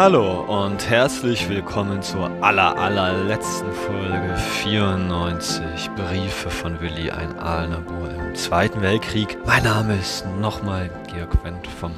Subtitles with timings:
[0.00, 8.32] Hallo und herzlich willkommen zur aller allerletzten Folge 94 Briefe von Willi, ein Aalnabur im
[8.36, 9.36] Zweiten Weltkrieg.
[9.44, 11.90] Mein Name ist nochmal Georg Wendt vom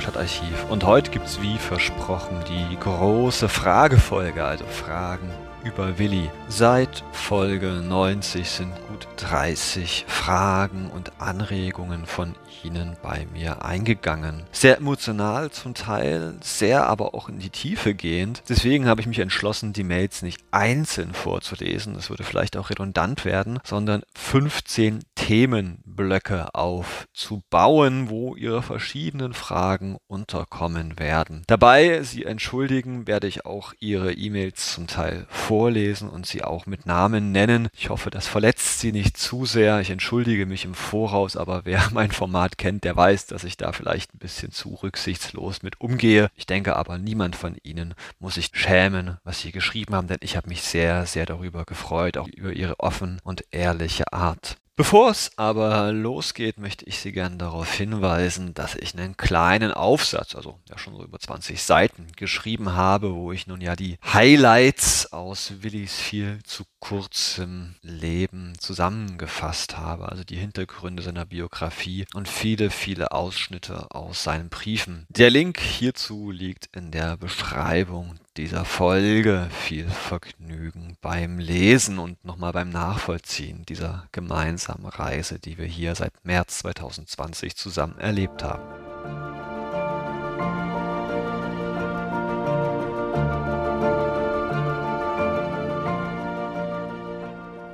[0.00, 5.28] Stadtarchiv und heute gibt es wie versprochen die große Fragefolge, also Fragen
[5.64, 6.30] über Willi.
[6.48, 14.44] Seit Folge 90 sind gut 30 Fragen und Anregungen von Ihnen bei mir eingegangen.
[14.52, 18.42] Sehr emotional zum Teil, sehr aber auch in die Tiefe gehend.
[18.48, 23.24] Deswegen habe ich mich entschlossen, die Mails nicht einzeln vorzulesen, das würde vielleicht auch redundant
[23.24, 31.42] werden, sondern 15 Themenblöcke aufzubauen, wo Ihre verschiedenen Fragen unterkommen werden.
[31.46, 36.86] Dabei, Sie entschuldigen, werde ich auch Ihre E-Mails zum Teil vorlesen und sie auch mit
[36.86, 37.68] Namen nennen.
[37.76, 39.80] Ich hoffe, das verletzt Sie nicht zu sehr.
[39.80, 43.72] Ich entschuldige mich im Voraus, aber wer mein Format kennt, der weiß, dass ich da
[43.72, 46.30] vielleicht ein bisschen zu rücksichtslos mit umgehe.
[46.36, 50.36] Ich denke aber, niemand von Ihnen muss sich schämen, was Sie geschrieben haben, denn ich
[50.36, 54.56] habe mich sehr, sehr darüber gefreut, auch über Ihre offen und ehrliche Art.
[54.82, 60.34] Bevor es aber losgeht, möchte ich Sie gerne darauf hinweisen, dass ich einen kleinen Aufsatz,
[60.34, 65.12] also ja schon so über 20 Seiten, geschrieben habe, wo ich nun ja die Highlights
[65.12, 72.68] aus Willis viel zu kurzem Leben zusammengefasst habe, also die Hintergründe seiner Biografie und viele,
[72.68, 75.06] viele Ausschnitte aus seinen Briefen.
[75.10, 79.48] Der Link hierzu liegt in der Beschreibung dieser Folge.
[79.50, 86.12] Viel Vergnügen beim Lesen und nochmal beim Nachvollziehen dieser gemeinsamen Reise, die wir hier seit
[86.24, 88.81] März 2020 zusammen erlebt haben.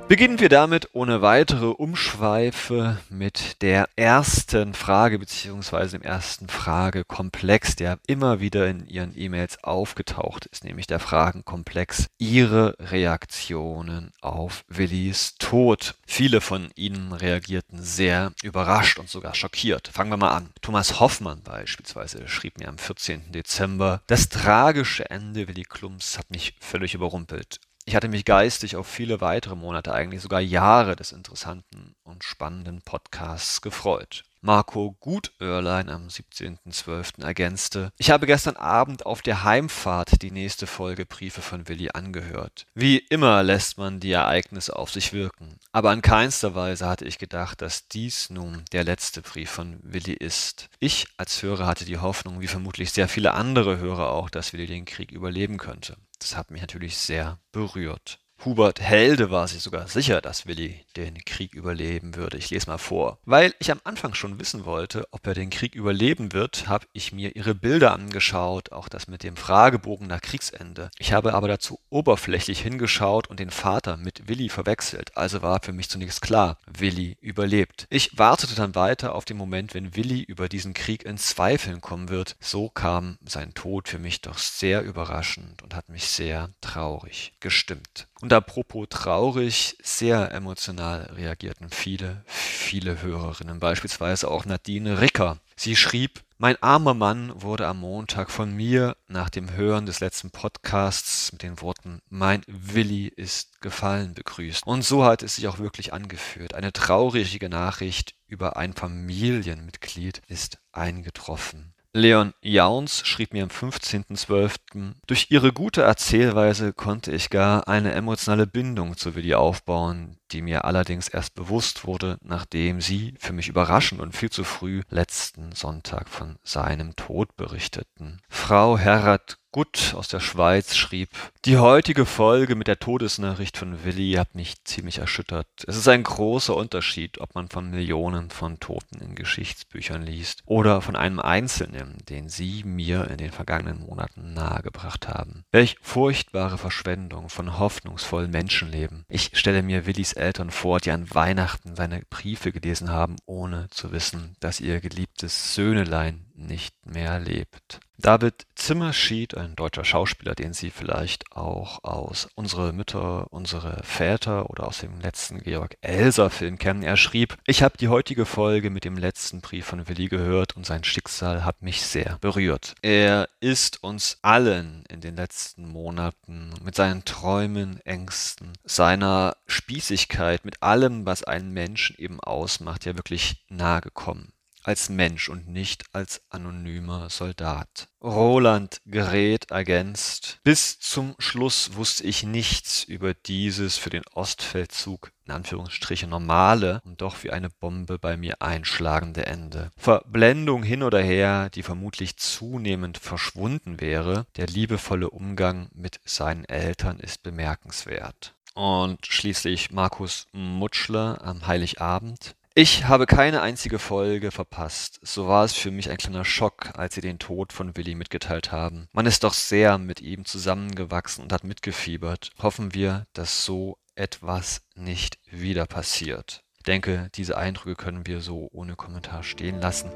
[0.09, 5.89] Beginnen wir damit ohne weitere Umschweife mit der ersten Frage bzw.
[5.89, 12.75] dem ersten Fragekomplex, der immer wieder in Ihren E-Mails aufgetaucht ist, nämlich der Fragenkomplex Ihre
[12.79, 15.93] Reaktionen auf Willis Tod.
[16.07, 19.89] Viele von Ihnen reagierten sehr überrascht und sogar schockiert.
[19.89, 20.49] Fangen wir mal an.
[20.63, 23.31] Thomas Hoffmann beispielsweise schrieb mir am 14.
[23.31, 27.59] Dezember, das tragische Ende Willi Klums hat mich völlig überrumpelt.
[27.89, 32.83] Ich hatte mich geistig auf viele weitere Monate, eigentlich sogar Jahre des interessanten und spannenden
[32.83, 34.25] Podcasts gefreut.
[34.41, 37.23] Marco Gutörlein am 17.12.
[37.23, 42.67] ergänzte, ich habe gestern Abend auf der Heimfahrt die nächste Folge Briefe von Willi angehört.
[42.75, 47.17] Wie immer lässt man die Ereignisse auf sich wirken, aber in keinster Weise hatte ich
[47.17, 50.69] gedacht, dass dies nun der letzte Brief von Willi ist.
[50.77, 54.67] Ich als Hörer hatte die Hoffnung, wie vermutlich sehr viele andere Hörer auch, dass Willi
[54.67, 55.97] den Krieg überleben könnte.
[56.19, 58.19] Das hat mich natürlich sehr berührt.
[58.45, 62.37] Hubert Helde war sich sogar sicher, dass Willi den Krieg überleben würde.
[62.37, 63.19] Ich lese mal vor.
[63.25, 67.11] Weil ich am Anfang schon wissen wollte, ob er den Krieg überleben wird, habe ich
[67.11, 70.89] mir ihre Bilder angeschaut, auch das mit dem Fragebogen nach Kriegsende.
[70.97, 75.17] Ich habe aber dazu oberflächlich hingeschaut und den Vater mit Willi verwechselt.
[75.17, 77.87] Also war für mich zunächst klar, Willi überlebt.
[77.89, 82.07] Ich wartete dann weiter auf den Moment, wenn Willi über diesen Krieg in Zweifeln kommen
[82.07, 82.37] wird.
[82.39, 88.07] So kam sein Tod für mich doch sehr überraschend und hat mich sehr traurig gestimmt.
[88.21, 95.37] Und apropos traurig, sehr emotional reagierten viele, viele Hörerinnen, beispielsweise auch Nadine Ricker.
[95.55, 100.31] Sie schrieb, mein armer Mann wurde am Montag von mir nach dem Hören des letzten
[100.31, 104.65] Podcasts mit den Worten Mein Willi ist gefallen begrüßt.
[104.65, 106.53] Und so hat es sich auch wirklich angeführt.
[106.53, 111.73] Eine traurige Nachricht über ein Familienmitglied ist eingetroffen.
[111.91, 114.93] Leon Jauns schrieb mir am 15.12.
[115.07, 120.65] Durch ihre gute Erzählweise konnte ich gar eine emotionale Bindung zu Willi aufbauen, die mir
[120.65, 126.09] allerdings erst bewusst wurde, nachdem sie, für mich überraschend und viel zu früh, letzten Sonntag
[126.09, 128.21] von seinem Tod berichteten.
[128.29, 131.09] Frau Herrat Gut aus der Schweiz schrieb,
[131.43, 135.47] die heutige Folge mit der Todesnachricht von Willi hat mich ziemlich erschüttert.
[135.65, 140.81] Es ist ein großer Unterschied, ob man von Millionen von Toten in Geschichtsbüchern liest oder
[140.81, 145.45] von einem Einzelnen, den Sie mir in den vergangenen Monaten nahegebracht haben.
[145.51, 149.03] Welch furchtbare Verschwendung von hoffnungsvollen Menschenleben.
[149.09, 153.91] Ich stelle mir Willis Eltern vor, die an Weihnachten seine Briefe gelesen haben, ohne zu
[153.91, 157.79] wissen, dass ihr geliebtes Söhnelein nicht mehr lebt.
[158.01, 164.67] David Zimmerschied, ein deutscher Schauspieler, den Sie vielleicht auch aus Unsere Mütter, unsere Väter oder
[164.67, 168.95] aus dem letzten Georg Elser-Film kennen, er schrieb, ich habe die heutige Folge mit dem
[168.95, 172.75] letzten Brief von Willi gehört und sein Schicksal hat mich sehr berührt.
[172.81, 180.63] Er ist uns allen in den letzten Monaten mit seinen Träumen, Ängsten, seiner Spießigkeit, mit
[180.63, 184.31] allem, was einen Menschen eben ausmacht, ja wirklich nahe gekommen.
[184.63, 187.89] Als Mensch und nicht als anonymer Soldat.
[188.01, 190.39] Roland gerät ergänzt.
[190.43, 197.01] Bis zum Schluss wusste ich nichts über dieses für den Ostfeldzug in Anführungsstrichen normale und
[197.01, 199.69] doch wie eine Bombe bei mir einschlagende Ende.
[199.77, 206.99] Verblendung hin oder her, die vermutlich zunehmend verschwunden wäre, der liebevolle Umgang mit seinen Eltern
[206.99, 208.33] ist bemerkenswert.
[208.55, 212.35] Und schließlich Markus Mutschler am Heiligabend.
[212.55, 214.99] Ich habe keine einzige Folge verpasst.
[215.03, 218.51] So war es für mich ein kleiner Schock, als sie den Tod von Willi mitgeteilt
[218.51, 218.87] haben.
[218.91, 222.31] Man ist doch sehr mit ihm zusammengewachsen und hat mitgefiebert.
[222.39, 226.43] Hoffen wir, dass so etwas nicht wieder passiert.
[226.57, 229.91] Ich denke, diese Eindrücke können wir so ohne Kommentar stehen lassen.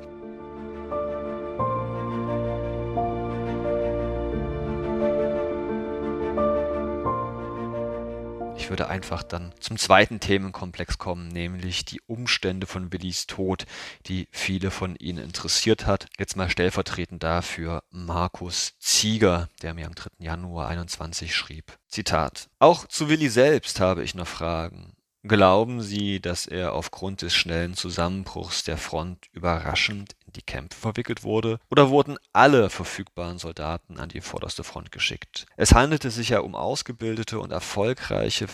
[8.56, 13.66] Ich würde einfach dann zum zweiten Themenkomplex kommen, nämlich die Umstände von Willis Tod,
[14.06, 16.08] die viele von Ihnen interessiert hat.
[16.18, 20.10] Jetzt mal stellvertretend dafür Markus Zieger, der mir am 3.
[20.20, 21.78] Januar 21 schrieb.
[21.88, 22.50] Zitat.
[22.60, 24.94] Auch zu Willi selbst habe ich noch Fragen.
[25.26, 31.60] Glauben Sie, dass er aufgrund des schnellen Zusammenbruchs der Front überraschend die Kämpfe verwickelt wurde,
[31.70, 35.46] oder wurden alle verfügbaren Soldaten an die vorderste Front geschickt.
[35.56, 38.48] Es handelte sich ja um ausgebildete und erfolgreiche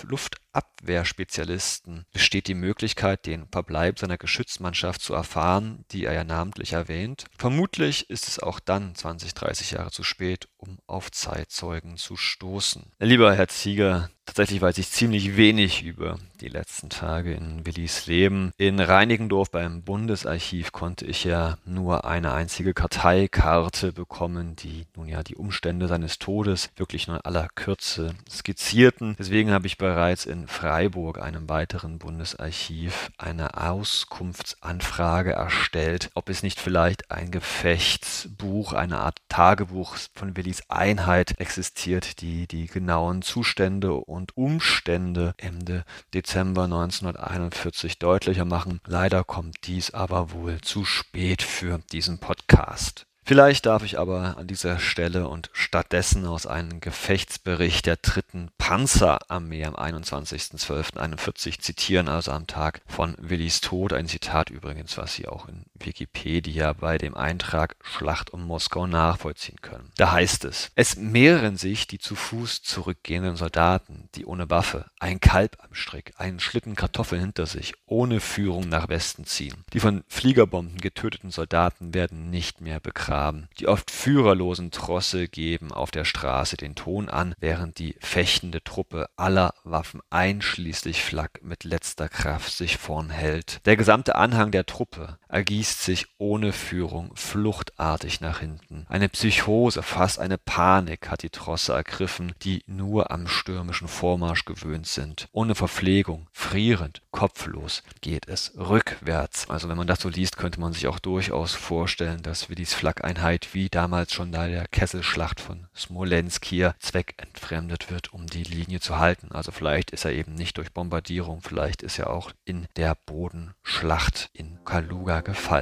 [0.54, 2.06] Luftabwehrspezialisten.
[2.12, 7.26] Besteht die Möglichkeit, den Verbleib seiner Geschützmannschaft zu erfahren, die er ja namentlich erwähnt?
[7.38, 12.92] Vermutlich ist es auch dann 20, 30 Jahre zu spät, um auf Zeitzeugen zu stoßen.
[13.00, 18.52] Lieber Herr Zieger, Tatsächlich weiß ich ziemlich wenig über die letzten Tage in Willis Leben.
[18.58, 25.24] In Reinigendorf beim Bundesarchiv konnte ich ja nur eine einzige Karteikarte bekommen, die nun ja
[25.24, 29.16] die Umstände seines Todes wirklich nur in aller Kürze skizzierten.
[29.18, 36.60] Deswegen habe ich bereits in Freiburg, einem weiteren Bundesarchiv, eine Auskunftsanfrage erstellt, ob es nicht
[36.60, 44.36] vielleicht ein Gefechtsbuch, eine Art Tagebuch von Willis Einheit existiert, die die genauen Zustände und
[44.36, 48.82] Umstände Ende Dezember 1941 deutlicher machen.
[48.86, 53.06] Leider kommt dies aber wohl zu spät für diesen Podcast.
[53.30, 59.66] Vielleicht darf ich aber an dieser Stelle und stattdessen aus einem Gefechtsbericht der dritten Panzerarmee
[59.66, 63.94] am 21.12.41 zitieren, also am Tag von Willis Tod.
[63.94, 69.62] Ein Zitat übrigens, was Sie auch in Wikipedia bei dem Eintrag Schlacht um Moskau nachvollziehen
[69.62, 69.92] können.
[69.98, 75.20] Da heißt es, es mehren sich die zu Fuß zurückgehenden Soldaten, die ohne Waffe, ein
[75.20, 79.64] Kalb am Strick, einen Schlitten Kartoffeln hinter sich, ohne Führung nach Westen ziehen.
[79.74, 83.48] Die von Fliegerbomben getöteten Soldaten werden nicht mehr begraben.
[83.60, 89.10] Die oft führerlosen Trosse geben auf der Straße den Ton an, während die fechtende Truppe
[89.16, 93.62] aller Waffen einschließlich Flak mit letzter Kraft sich vorn hält.
[93.66, 98.86] Der gesamte Anhang der Truppe ergießt sich ohne Führung fluchtartig nach hinten.
[98.90, 104.88] Eine Psychose, fast eine Panik hat die Trosse ergriffen, die nur am stürmischen Vormarsch gewöhnt
[104.88, 105.28] sind.
[105.32, 109.50] Ohne Verpflegung, frierend, kopflos geht es rückwärts.
[109.50, 113.04] Also wenn man das so liest, könnte man sich auch durchaus vorstellen, dass Willis Flak
[113.04, 118.80] Einheit wie damals schon bei der Kesselschlacht von Smolensk hier zweckentfremdet wird, um die Linie
[118.80, 119.32] zu halten.
[119.32, 124.30] Also vielleicht ist er eben nicht durch Bombardierung, vielleicht ist er auch in der Bodenschlacht
[124.34, 125.59] in Kaluga gefallen.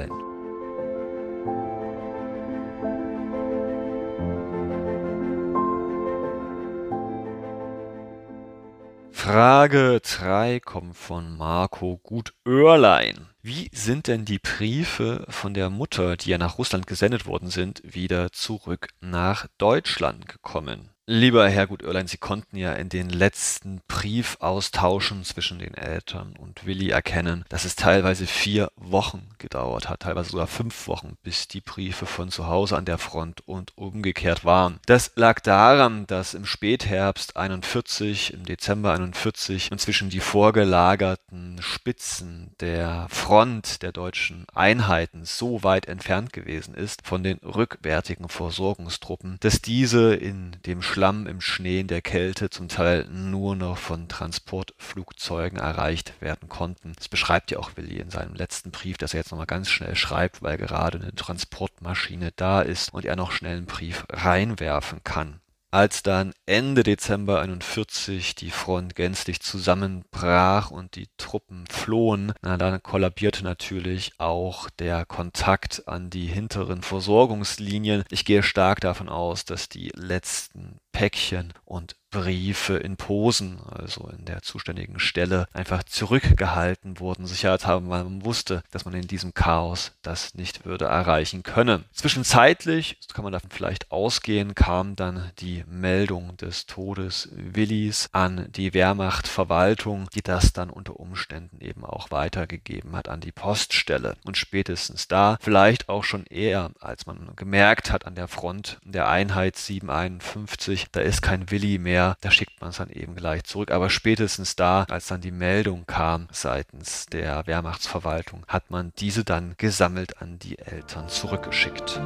[9.27, 13.27] Frage 3 kommt von Marco Gutörlein.
[13.41, 17.81] Wie sind denn die Briefe von der Mutter, die ja nach Russland gesendet worden sind,
[17.83, 20.91] wieder zurück nach Deutschland gekommen?
[21.09, 26.89] Lieber Herr Gutörlein, Sie konnten ja in den letzten Briefaustauschen zwischen den Eltern und Willi
[26.89, 32.05] erkennen, dass es teilweise vier Wochen gedauert hat, teilweise sogar fünf Wochen, bis die Briefe
[32.05, 34.81] von zu Hause an der Front und umgekehrt waren.
[34.85, 43.07] Das lag daran, dass im Spätherbst 41, im Dezember 41 inzwischen die vorgelagerten Spitzen der
[43.09, 50.13] Front der deutschen Einheiten so weit entfernt gewesen ist von den rückwärtigen Versorgungstruppen, dass diese
[50.13, 56.19] in dem Schlamm im Schnee in der Kälte zum Teil nur noch von Transportflugzeugen erreicht
[56.21, 56.93] werden konnten.
[56.95, 59.95] Das beschreibt ja auch Willi in seinem letzten Brief, dass er jetzt nochmal ganz schnell
[59.95, 65.39] schreibt, weil gerade eine Transportmaschine da ist und er noch schnell einen Brief reinwerfen kann.
[65.69, 72.81] Als dann Ende Dezember 41 die Front gänzlich zusammenbrach und die Truppen flohen, na, dann
[72.81, 78.05] kollabierte natürlich auch der Kontakt an die hinteren Versorgungslinien.
[78.09, 84.25] Ich gehe stark davon aus, dass die letzten Päckchen und Briefe in Posen, also in
[84.25, 89.91] der zuständigen Stelle, einfach zurückgehalten wurden, sicherheitshalber, weil man wusste, dass man in diesem Chaos
[90.01, 91.83] das nicht würde erreichen können.
[91.91, 98.47] Zwischenzeitlich, so kann man davon vielleicht ausgehen, kam dann die Meldung des Todes Willis an
[98.51, 104.15] die Wehrmachtverwaltung, die das dann unter Umständen eben auch weitergegeben hat an die Poststelle.
[104.23, 109.09] Und spätestens da, vielleicht auch schon eher, als man gemerkt hat an der Front der
[109.09, 113.71] Einheit 751, da ist kein Willi mehr da schickt man es dann eben gleich zurück.
[113.71, 119.55] Aber spätestens da, als dann die Meldung kam seitens der Wehrmachtsverwaltung, hat man diese dann
[119.57, 122.01] gesammelt an die Eltern zurückgeschickt.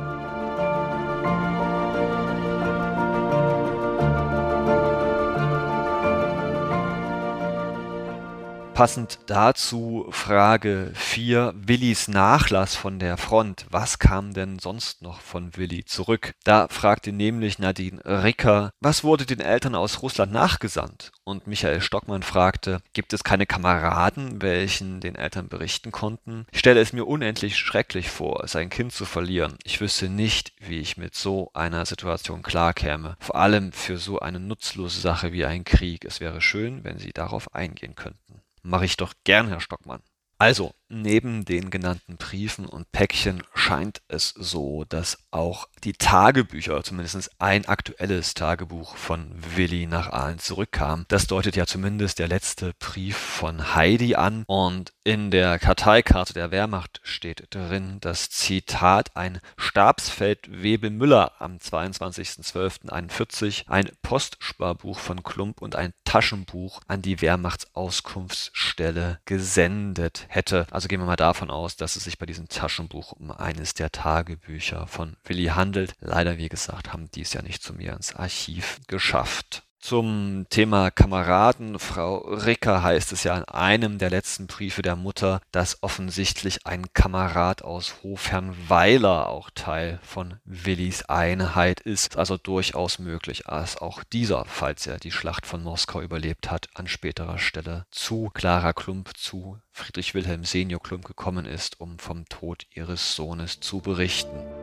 [8.81, 13.67] Passend dazu Frage 4, Willis Nachlass von der Front.
[13.69, 16.33] Was kam denn sonst noch von Willi zurück?
[16.45, 21.11] Da fragte nämlich Nadine Ricker, was wurde den Eltern aus Russland nachgesandt?
[21.23, 26.47] Und Michael Stockmann fragte, gibt es keine Kameraden, welchen den Eltern berichten konnten?
[26.51, 29.57] Ich stelle es mir unendlich schrecklich vor, sein Kind zu verlieren.
[29.63, 33.15] Ich wüsste nicht, wie ich mit so einer Situation klarkäme.
[33.19, 36.03] Vor allem für so eine nutzlose Sache wie ein Krieg.
[36.03, 38.30] Es wäre schön, wenn Sie darauf eingehen könnten.
[38.63, 40.01] Mache ich doch gern, Herr Stockmann.
[40.37, 47.31] Also, neben den genannten Briefen und Päckchen scheint es so, dass auch die Tagebücher, zumindest
[47.39, 51.05] ein aktuelles Tagebuch von Willi nach Aalen zurückkam.
[51.07, 54.43] Das deutet ja zumindest der letzte Brief von Heidi an.
[54.47, 61.57] Und in der Karteikarte der Wehrmacht steht drin das Zitat, ein Stabsfeld Webel Müller am
[61.57, 70.67] 22.12.41, ein Postsparbuch von Klump und ein Taschenbuch an die Wehrmachtsauskunftsstelle gesendet hätte.
[70.71, 73.91] Also gehen wir mal davon aus, dass es sich bei diesem Taschenbuch um eines der
[73.91, 75.93] Tagebücher von Willi handelt.
[75.99, 79.63] Leider, wie gesagt, haben die es ja nicht zu mir ins Archiv geschafft.
[79.81, 81.79] Zum Thema Kameraden.
[81.79, 86.93] Frau Ricker heißt es ja in einem der letzten Briefe der Mutter, dass offensichtlich ein
[86.93, 92.15] Kamerad aus Hofherrnweiler auch Teil von Willis Einheit ist.
[92.15, 96.87] Also durchaus möglich, dass auch dieser, falls er die Schlacht von Moskau überlebt hat, an
[96.87, 102.67] späterer Stelle zu Clara Klump, zu Friedrich Wilhelm Senior Klump gekommen ist, um vom Tod
[102.71, 104.60] ihres Sohnes zu berichten.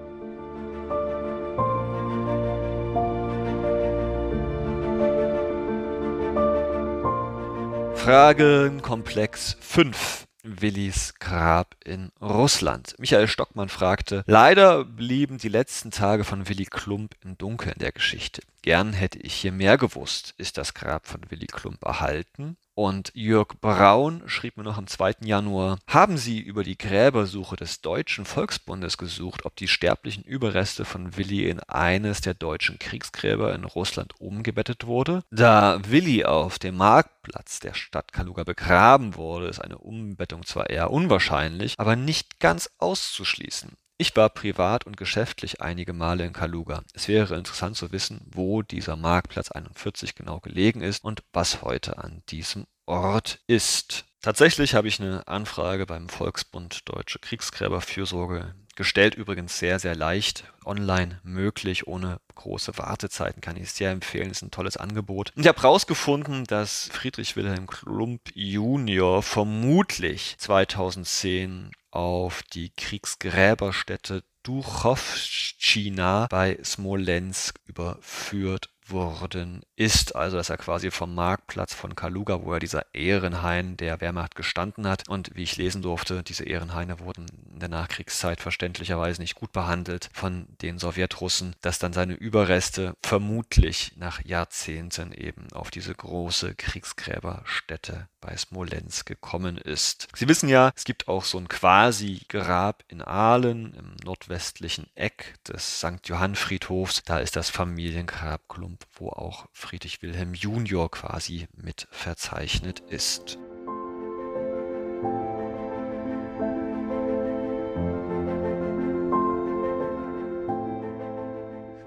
[8.09, 10.27] Fragenkomplex 5.
[10.43, 12.95] Willis Grab in Russland.
[12.99, 18.41] Michael Stockmann fragte, leider blieben die letzten Tage von Willi Klump im Dunkeln der Geschichte.
[18.63, 20.33] Gern hätte ich hier mehr gewusst.
[20.39, 22.57] Ist das Grab von Willi Klump erhalten?
[22.79, 25.17] Und Jörg Braun schrieb mir noch am 2.
[25.25, 31.17] Januar, haben Sie über die Gräbersuche des Deutschen Volksbundes gesucht, ob die sterblichen Überreste von
[31.17, 35.25] Willi in eines der deutschen Kriegsgräber in Russland umgebettet wurde?
[35.33, 40.93] Da Willi auf dem Marktplatz der Stadt Kaluga begraben wurde, ist eine Umbettung zwar eher
[40.93, 43.73] unwahrscheinlich, aber nicht ganz auszuschließen.
[44.01, 46.85] Ich war privat und geschäftlich einige Male in Kaluga.
[46.95, 51.99] Es wäre interessant zu wissen, wo dieser Marktplatz 41 genau gelegen ist und was heute
[51.99, 54.05] an diesem Ort ist.
[54.23, 61.21] Tatsächlich habe ich eine Anfrage beim Volksbund Deutsche Kriegsgräberfürsorge gestellt, übrigens sehr, sehr leicht, online
[61.25, 65.33] möglich, ohne große Wartezeiten, kann ich sehr empfehlen, ist ein tolles Angebot.
[65.35, 76.29] Und ich habe herausgefunden, dass Friedrich Wilhelm Klump Junior vermutlich 2010 auf die Kriegsgräberstätte Duchowszczyna
[76.31, 82.61] bei Smolensk überführt worden ist, also dass er quasi vom Marktplatz von Kaluga, wo er
[82.61, 85.09] dieser Ehrenhain der Wehrmacht gestanden hat.
[85.09, 90.11] Und wie ich lesen durfte, diese Ehrenhaine wurden in der Nachkriegszeit verständlicherweise nicht gut behandelt
[90.13, 98.09] von den Sowjetrussen, dass dann seine Überreste vermutlich nach Jahrzehnten eben auf diese große Kriegsgräberstätte
[98.21, 100.09] bei Smolensk gekommen ist.
[100.15, 105.35] Sie wissen ja, es gibt auch so ein quasi Grab in Aalen im nordwestlichen Eck
[105.47, 106.01] des St.
[106.05, 107.03] Johann Friedhofs.
[107.05, 113.39] Da ist das Familiengrab Klump, wo auch Friedrich Wilhelm Junior quasi mit verzeichnet ist.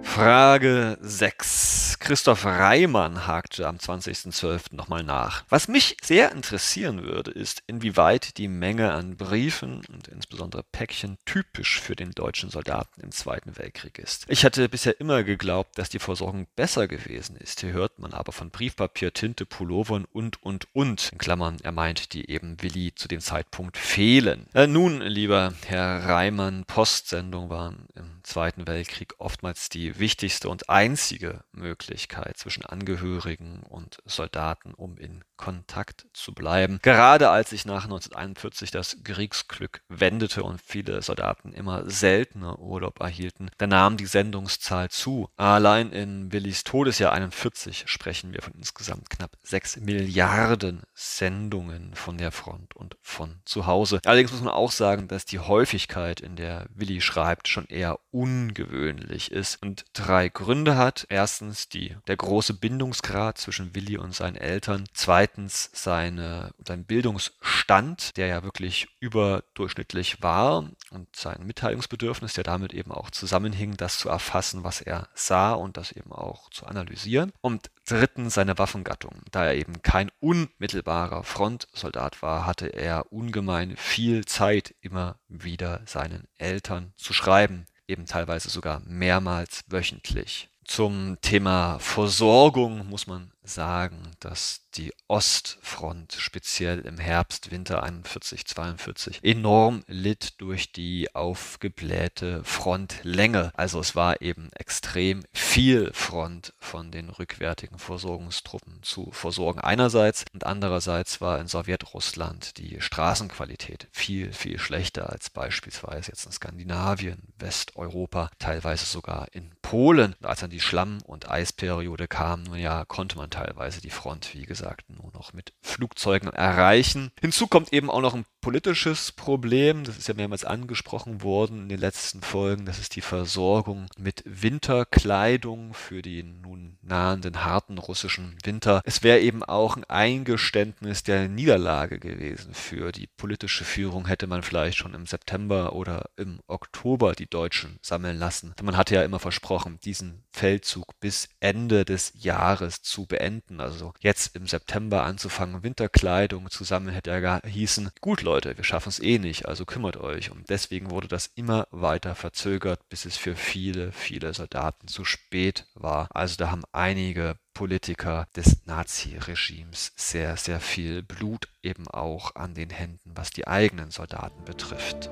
[0.02, 1.91] Frage 6.
[2.02, 4.74] Christoph Reimann hakte am 20.12.
[4.76, 5.44] nochmal nach.
[5.50, 11.80] Was mich sehr interessieren würde, ist, inwieweit die Menge an Briefen und insbesondere Päckchen typisch
[11.80, 14.26] für den deutschen Soldaten im Zweiten Weltkrieg ist.
[14.30, 17.62] Ich hatte bisher immer geglaubt, dass die Versorgung besser gewesen ist.
[17.62, 21.12] Hier hört man aber von Briefpapier, Tinte, Pullovern und, und, und.
[21.12, 24.48] In Klammern, er meint, die eben Willi zu dem Zeitpunkt fehlen.
[24.56, 31.44] Äh, nun, lieber Herr Reimann, Postsendungen waren im Zweiten Weltkrieg oftmals die wichtigste und einzige
[31.52, 36.78] Möglichkeit, zwischen Angehörigen und Soldaten, um in Kontakt zu bleiben.
[36.84, 43.50] Gerade als sich nach 1941 das Kriegsglück wendete und viele Soldaten immer seltener Urlaub erhielten,
[43.58, 45.30] da nahm die Sendungszahl zu.
[45.38, 52.32] Allein in Willis Todesjahr 41 sprechen wir von insgesamt knapp 6 Milliarden Sendungen von der
[52.32, 54.00] Front und von zu Hause.
[54.06, 59.32] Allerdings muss man auch sagen, dass die Häufigkeit, in der Willi schreibt, schon eher ungewöhnlich
[59.32, 61.08] ist und drei Gründe hat.
[61.10, 64.84] Erstens die, der große Bindungsgrad zwischen Willi und seinen Eltern.
[64.94, 65.31] Zweitens
[65.74, 73.10] seine, sein Bildungsstand, der ja wirklich überdurchschnittlich war und sein Mitteilungsbedürfnis, der damit eben auch
[73.12, 77.32] zusammenhing, das zu erfassen, was er sah und das eben auch zu analysieren.
[77.42, 79.22] Und drittens seine Waffengattung.
[79.32, 86.28] Da er eben kein unmittelbarer Frontsoldat war, hatte er ungemein viel Zeit, immer wieder seinen
[86.38, 90.50] Eltern zu schreiben, eben teilweise sogar mehrmals wöchentlich.
[90.64, 99.24] Zum Thema Versorgung muss man sagen, dass die Ostfront speziell im Herbst, Winter 41, 42
[99.24, 103.52] enorm litt durch die aufgeblähte Frontlänge.
[103.56, 110.46] Also es war eben extrem viel Front von den rückwärtigen Versorgungstruppen zu versorgen einerseits und
[110.46, 118.30] andererseits war in Sowjetrussland die Straßenqualität viel, viel schlechter als beispielsweise jetzt in Skandinavien, Westeuropa,
[118.40, 120.16] teilweise sogar in Polen.
[120.22, 124.46] Als dann die Schlamm- und Eisperiode kam, nun ja, konnte man teilweise die Front, wie
[124.46, 127.12] gesagt, nur noch mit Flugzeugen erreichen.
[127.20, 131.70] Hinzu kommt eben auch noch ein politisches Problem, das ist ja mehrmals angesprochen worden in
[131.70, 138.36] den letzten Folgen, das ist die Versorgung mit Winterkleidung für die nun nahenden harten russischen
[138.44, 138.82] Winter.
[138.84, 144.44] Es wäre eben auch ein Eingeständnis der Niederlage gewesen für die politische Führung, hätte man
[144.44, 148.54] vielleicht schon im September oder im Oktober die Deutschen sammeln lassen.
[148.62, 153.21] Man hatte ja immer versprochen, diesen Feldzug bis Ende des Jahres zu beenden.
[153.60, 158.90] Also jetzt im September anzufangen, Winterkleidung zu sammeln, hätte ja hießen, gut Leute, wir schaffen
[158.90, 160.32] es eh nicht, also kümmert euch.
[160.32, 165.66] Und deswegen wurde das immer weiter verzögert, bis es für viele, viele Soldaten zu spät
[165.74, 166.08] war.
[166.12, 172.70] Also da haben einige Politiker des Nazi-Regimes sehr, sehr viel Blut eben auch an den
[172.70, 175.10] Händen, was die eigenen Soldaten betrifft.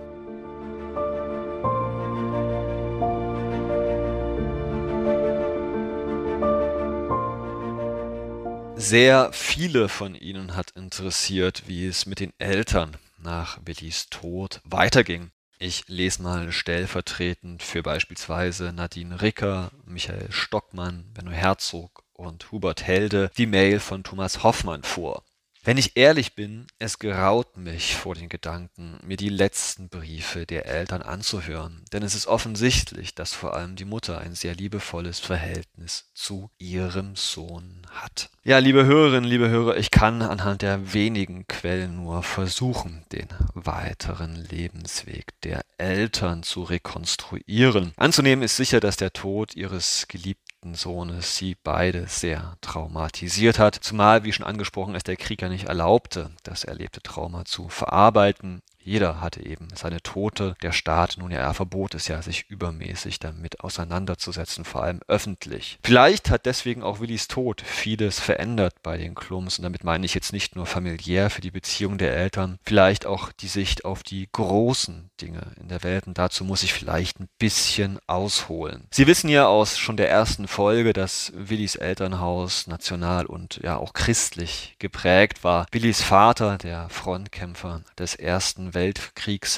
[8.81, 15.31] Sehr viele von Ihnen hat interessiert, wie es mit den Eltern nach Willis Tod weiterging.
[15.59, 23.31] Ich lese mal stellvertretend für beispielsweise Nadine Ricker, Michael Stockmann, Benno Herzog und Hubert Helde
[23.37, 25.23] die Mail von Thomas Hoffmann vor.
[25.61, 30.65] Wenn ich ehrlich bin, es geraut mich vor den Gedanken, mir die letzten Briefe der
[30.65, 36.11] Eltern anzuhören, denn es ist offensichtlich, dass vor allem die Mutter ein sehr liebevolles Verhältnis
[36.13, 38.29] zu ihrem Sohn hat.
[38.45, 44.35] Ja, liebe Hörerinnen, liebe Hörer, ich kann anhand der wenigen Quellen nur versuchen, den weiteren
[44.35, 47.91] Lebensweg der Eltern zu rekonstruieren.
[47.97, 53.75] Anzunehmen ist sicher, dass der Tod ihres geliebten geliebten Sohnes sie beide sehr traumatisiert hat,
[53.75, 58.61] zumal, wie schon angesprochen, es der Krieg ja nicht erlaubte, das erlebte Trauma zu verarbeiten.
[58.89, 60.55] Jeder hatte eben seine Tote.
[60.63, 65.77] Der Staat, nun ja, er verbot es ja, sich übermäßig damit auseinanderzusetzen, vor allem öffentlich.
[65.83, 69.59] Vielleicht hat deswegen auch Willis Tod vieles verändert bei den Klums.
[69.59, 73.31] Und damit meine ich jetzt nicht nur familiär für die Beziehung der Eltern, vielleicht auch
[73.31, 76.07] die Sicht auf die großen Dinge in der Welt.
[76.07, 78.87] Und dazu muss ich vielleicht ein bisschen ausholen.
[78.89, 83.93] Sie wissen ja aus schon der ersten Folge, dass Willis Elternhaus national und ja auch
[83.93, 85.67] christlich geprägt war.
[85.71, 88.78] Willis Vater, der Frontkämpfer des Ersten Weltkriegs.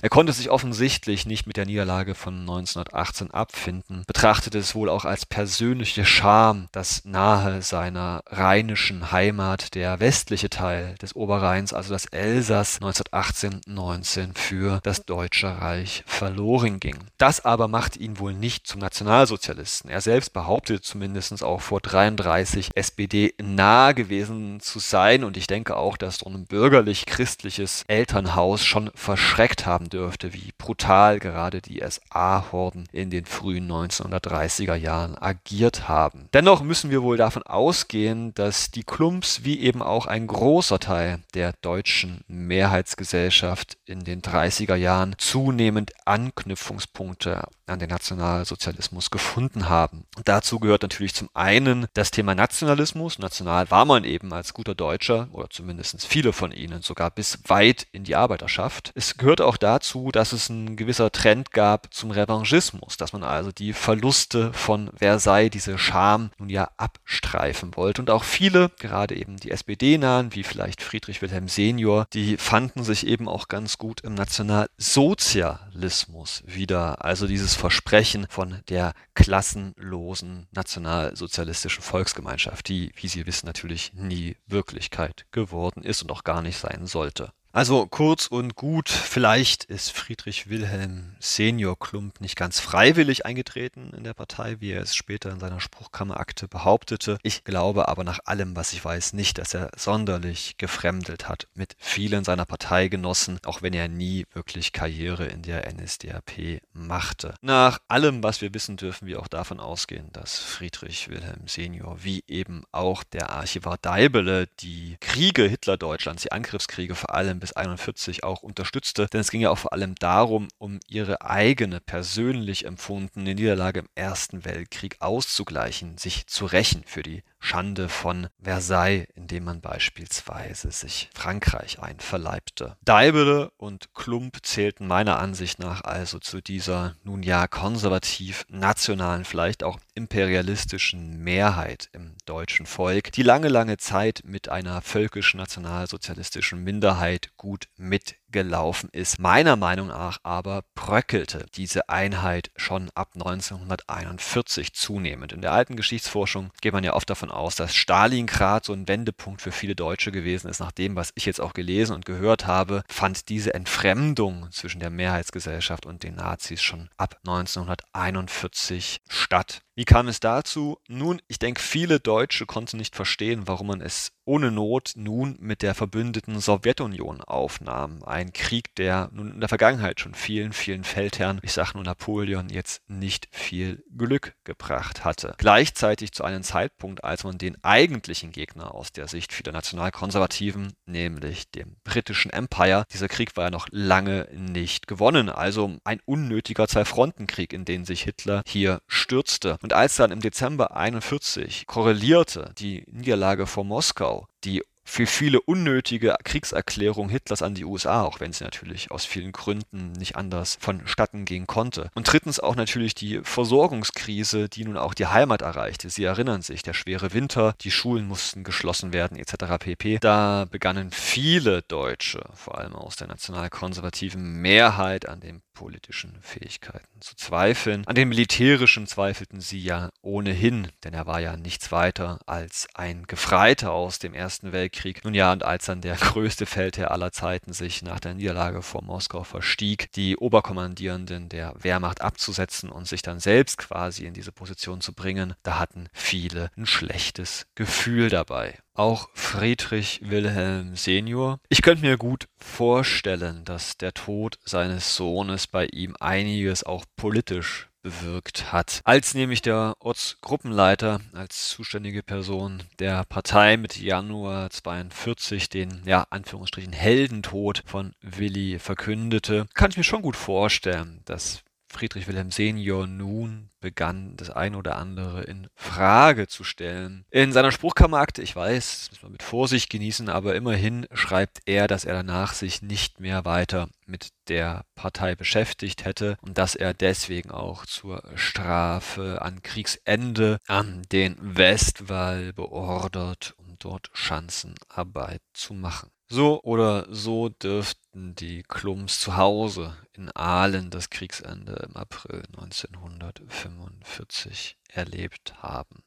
[0.01, 5.05] Er konnte sich offensichtlich nicht mit der Niederlage von 1918 abfinden, betrachtete es wohl auch
[5.05, 12.05] als persönliche Scham, dass nahe seiner rheinischen Heimat der westliche Teil des Oberrheins, also das
[12.05, 16.97] Elsass, 1918-19 für das Deutsche Reich verloren ging.
[17.17, 19.89] Das aber macht ihn wohl nicht zum Nationalsozialisten.
[19.89, 25.77] Er selbst behauptete zumindest auch vor 33 SPD nahe gewesen zu sein und ich denke
[25.77, 32.87] auch, dass so ein bürgerlich-christliches Elternhaus schon verschreckt haben dürfte, wie brutal gerade die SA-Horden
[32.93, 36.29] in den frühen 1930er Jahren agiert haben.
[36.31, 41.19] Dennoch müssen wir wohl davon ausgehen, dass die Klumps wie eben auch ein großer Teil
[41.33, 50.03] der deutschen Mehrheitsgesellschaft in den 30er Jahren zunehmend Anknüpfungspunkte an den Nationalsozialismus gefunden haben.
[50.17, 53.17] Und dazu gehört natürlich zum einen das Thema Nationalismus.
[53.19, 57.87] National war man eben als guter Deutscher oder zumindest viele von ihnen sogar bis weit
[57.91, 58.91] in die Arbeiterschaft.
[58.95, 63.51] Es gehört auch dazu, dass es ein gewisser Trend gab zum Revanchismus, dass man also
[63.51, 68.01] die Verluste von Versailles, diese Scham nun ja abstreifen wollte.
[68.01, 73.05] Und auch viele, gerade eben die SPD-Nahen, wie vielleicht Friedrich Wilhelm Senior, die fanden sich
[73.07, 77.05] eben auch ganz gut im Nationalsozialismus wieder.
[77.05, 85.27] Also dieses Versprechen von der klassenlosen nationalsozialistischen Volksgemeinschaft, die, wie Sie wissen, natürlich nie Wirklichkeit
[85.29, 87.33] geworden ist und auch gar nicht sein sollte.
[87.53, 94.05] Also kurz und gut, vielleicht ist Friedrich Wilhelm Senior Klump nicht ganz freiwillig eingetreten in
[94.05, 97.17] der Partei, wie er es später in seiner Spruchkammerakte behauptete.
[97.23, 101.75] Ich glaube aber nach allem, was ich weiß, nicht, dass er sonderlich gefremdelt hat mit
[101.77, 107.33] vielen seiner Parteigenossen, auch wenn er nie wirklich Karriere in der NSDAP machte.
[107.41, 112.23] Nach allem, was wir wissen, dürfen wir auch davon ausgehen, dass Friedrich Wilhelm Senior, wie
[112.29, 118.43] eben auch der Archivar Deibele, die Kriege Hitlerdeutschlands, die Angriffskriege vor allem bis 41 auch
[118.43, 119.07] unterstützte.
[119.07, 123.89] Denn es ging ja auch vor allem darum, um ihre eigene persönlich empfundene Niederlage im
[123.95, 131.09] Ersten Weltkrieg auszugleichen, sich zu rächen für die Schande von Versailles, indem man beispielsweise sich
[131.13, 132.77] Frankreich einverleibte.
[132.85, 139.63] Deibele und Klump zählten meiner Ansicht nach also zu dieser nun ja konservativ nationalen, vielleicht
[139.63, 147.67] auch imperialistischen Mehrheit im deutschen Volk, die lange, lange Zeit mit einer völkisch-nationalsozialistischen Minderheit gut
[147.75, 149.19] mit gelaufen ist.
[149.19, 155.33] Meiner Meinung nach aber bröckelte diese Einheit schon ab 1941 zunehmend.
[155.33, 159.41] In der alten Geschichtsforschung geht man ja oft davon aus, dass Stalingrad so ein Wendepunkt
[159.41, 160.59] für viele Deutsche gewesen ist.
[160.59, 164.89] Nach dem, was ich jetzt auch gelesen und gehört habe, fand diese Entfremdung zwischen der
[164.89, 169.61] Mehrheitsgesellschaft und den Nazis schon ab 1941 statt.
[169.73, 170.79] Wie kam es dazu?
[170.89, 175.61] Nun, ich denke, viele Deutsche konnten nicht verstehen, warum man es ohne Not nun mit
[175.61, 178.03] der verbündeten Sowjetunion aufnahm.
[178.03, 182.49] Ein Krieg, der nun in der Vergangenheit schon vielen, vielen Feldherren, ich sage nur Napoleon,
[182.49, 185.35] jetzt nicht viel Glück gebracht hatte.
[185.37, 191.49] Gleichzeitig zu einem Zeitpunkt, als man den eigentlichen Gegner aus der Sicht vieler Nationalkonservativen, nämlich
[191.49, 195.29] dem britischen Empire, dieser Krieg war ja noch lange nicht gewonnen.
[195.29, 199.57] Also ein unnötiger Zwei-Fronten-Krieg, in den sich Hitler hier stürzte.
[199.61, 206.15] Und als dann im Dezember 41 korrelierte die Niederlage vor Moskau, die für viele unnötige
[206.23, 211.23] Kriegserklärung Hitlers an die USA, auch wenn sie natürlich aus vielen Gründen nicht anders vonstatten
[211.23, 211.89] gehen konnte.
[211.93, 215.89] Und drittens auch natürlich die Versorgungskrise, die nun auch die Heimat erreichte.
[215.89, 219.57] Sie erinnern sich, der schwere Winter, die Schulen mussten geschlossen werden etc.
[219.59, 219.99] pp.
[219.99, 227.15] Da begannen viele Deutsche, vor allem aus der nationalkonservativen Mehrheit, an den politischen Fähigkeiten zu
[227.15, 227.85] zweifeln.
[227.85, 233.03] An den militärischen zweifelten sie ja ohnehin, denn er war ja nichts weiter als ein
[233.05, 235.03] Gefreiter aus dem Ersten Weltkrieg.
[235.03, 238.83] Nun ja, und als dann der größte Feldherr aller Zeiten sich nach der Niederlage vor
[238.83, 244.81] Moskau verstieg, die Oberkommandierenden der Wehrmacht abzusetzen und sich dann selbst quasi in diese Position
[244.81, 251.39] zu bringen, da hatten viele ein schlechtes Gefühl dabei auch Friedrich Wilhelm Senior.
[251.49, 257.69] Ich könnte mir gut vorstellen, dass der Tod seines Sohnes bei ihm einiges auch politisch
[257.83, 258.81] bewirkt hat.
[258.83, 266.73] Als nämlich der Ortsgruppenleiter als zuständige Person der Partei mit Januar 42 den, ja, Anführungsstrichen
[266.73, 273.49] Heldentod von Willi verkündete, kann ich mir schon gut vorstellen, dass Friedrich Wilhelm Senior nun
[273.59, 277.05] begann, das ein oder andere in Frage zu stellen.
[277.11, 281.67] In seiner Spruchkammerakte, ich weiß, das muss man mit Vorsicht genießen, aber immerhin schreibt er,
[281.67, 286.73] dass er danach sich nicht mehr weiter mit der Partei beschäftigt hätte und dass er
[286.73, 295.89] deswegen auch zur Strafe an Kriegsende an den Westwall beordert, um dort Schanzenarbeit zu machen.
[296.13, 304.57] So oder so dürften die Klums zu Hause in Aalen das Kriegsende im April 1945
[304.67, 305.85] erlebt haben.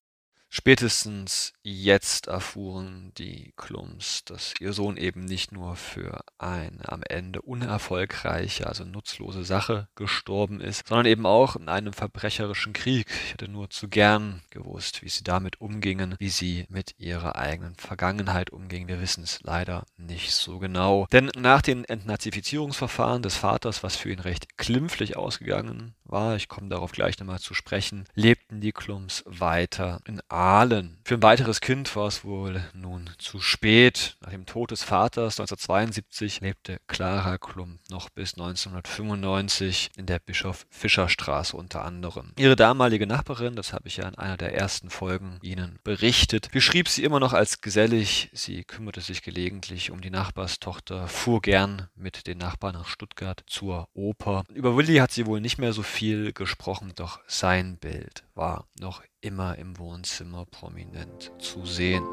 [0.56, 7.42] Spätestens jetzt erfuhren die Klums, dass ihr Sohn eben nicht nur für eine am Ende
[7.42, 13.08] unerfolgreiche, also nutzlose Sache gestorben ist, sondern eben auch in einem verbrecherischen Krieg.
[13.24, 17.74] Ich hätte nur zu gern gewusst, wie sie damit umgingen, wie sie mit ihrer eigenen
[17.74, 18.86] Vergangenheit umgingen.
[18.86, 21.08] Wir wissen es leider nicht so genau.
[21.10, 26.68] Denn nach den Entnazifizierungsverfahren des Vaters, was für ihn recht klimpflich ausgegangen war, ich komme
[26.68, 30.98] darauf gleich nochmal zu sprechen, lebten die Klums weiter in Aalen.
[31.04, 34.18] Für ein weiteres Kind war es wohl nun zu spät.
[34.20, 40.66] Nach dem Tod des Vaters 1972 lebte Clara Klum noch bis 1995 in der Bischof
[40.68, 42.32] Fischer Straße unter anderem.
[42.38, 46.88] Ihre damalige Nachbarin, das habe ich ja in einer der ersten Folgen Ihnen berichtet, beschrieb
[46.88, 48.28] sie immer noch als gesellig.
[48.34, 53.88] Sie kümmerte sich gelegentlich um die Nachbarstochter, fuhr gern mit den Nachbarn nach Stuttgart zur
[53.94, 54.44] Oper.
[54.52, 59.02] Über Willi hat sie wohl nicht mehr so viel gesprochen, doch sein Bild war noch
[59.24, 62.04] immer im Wohnzimmer prominent zu sehen.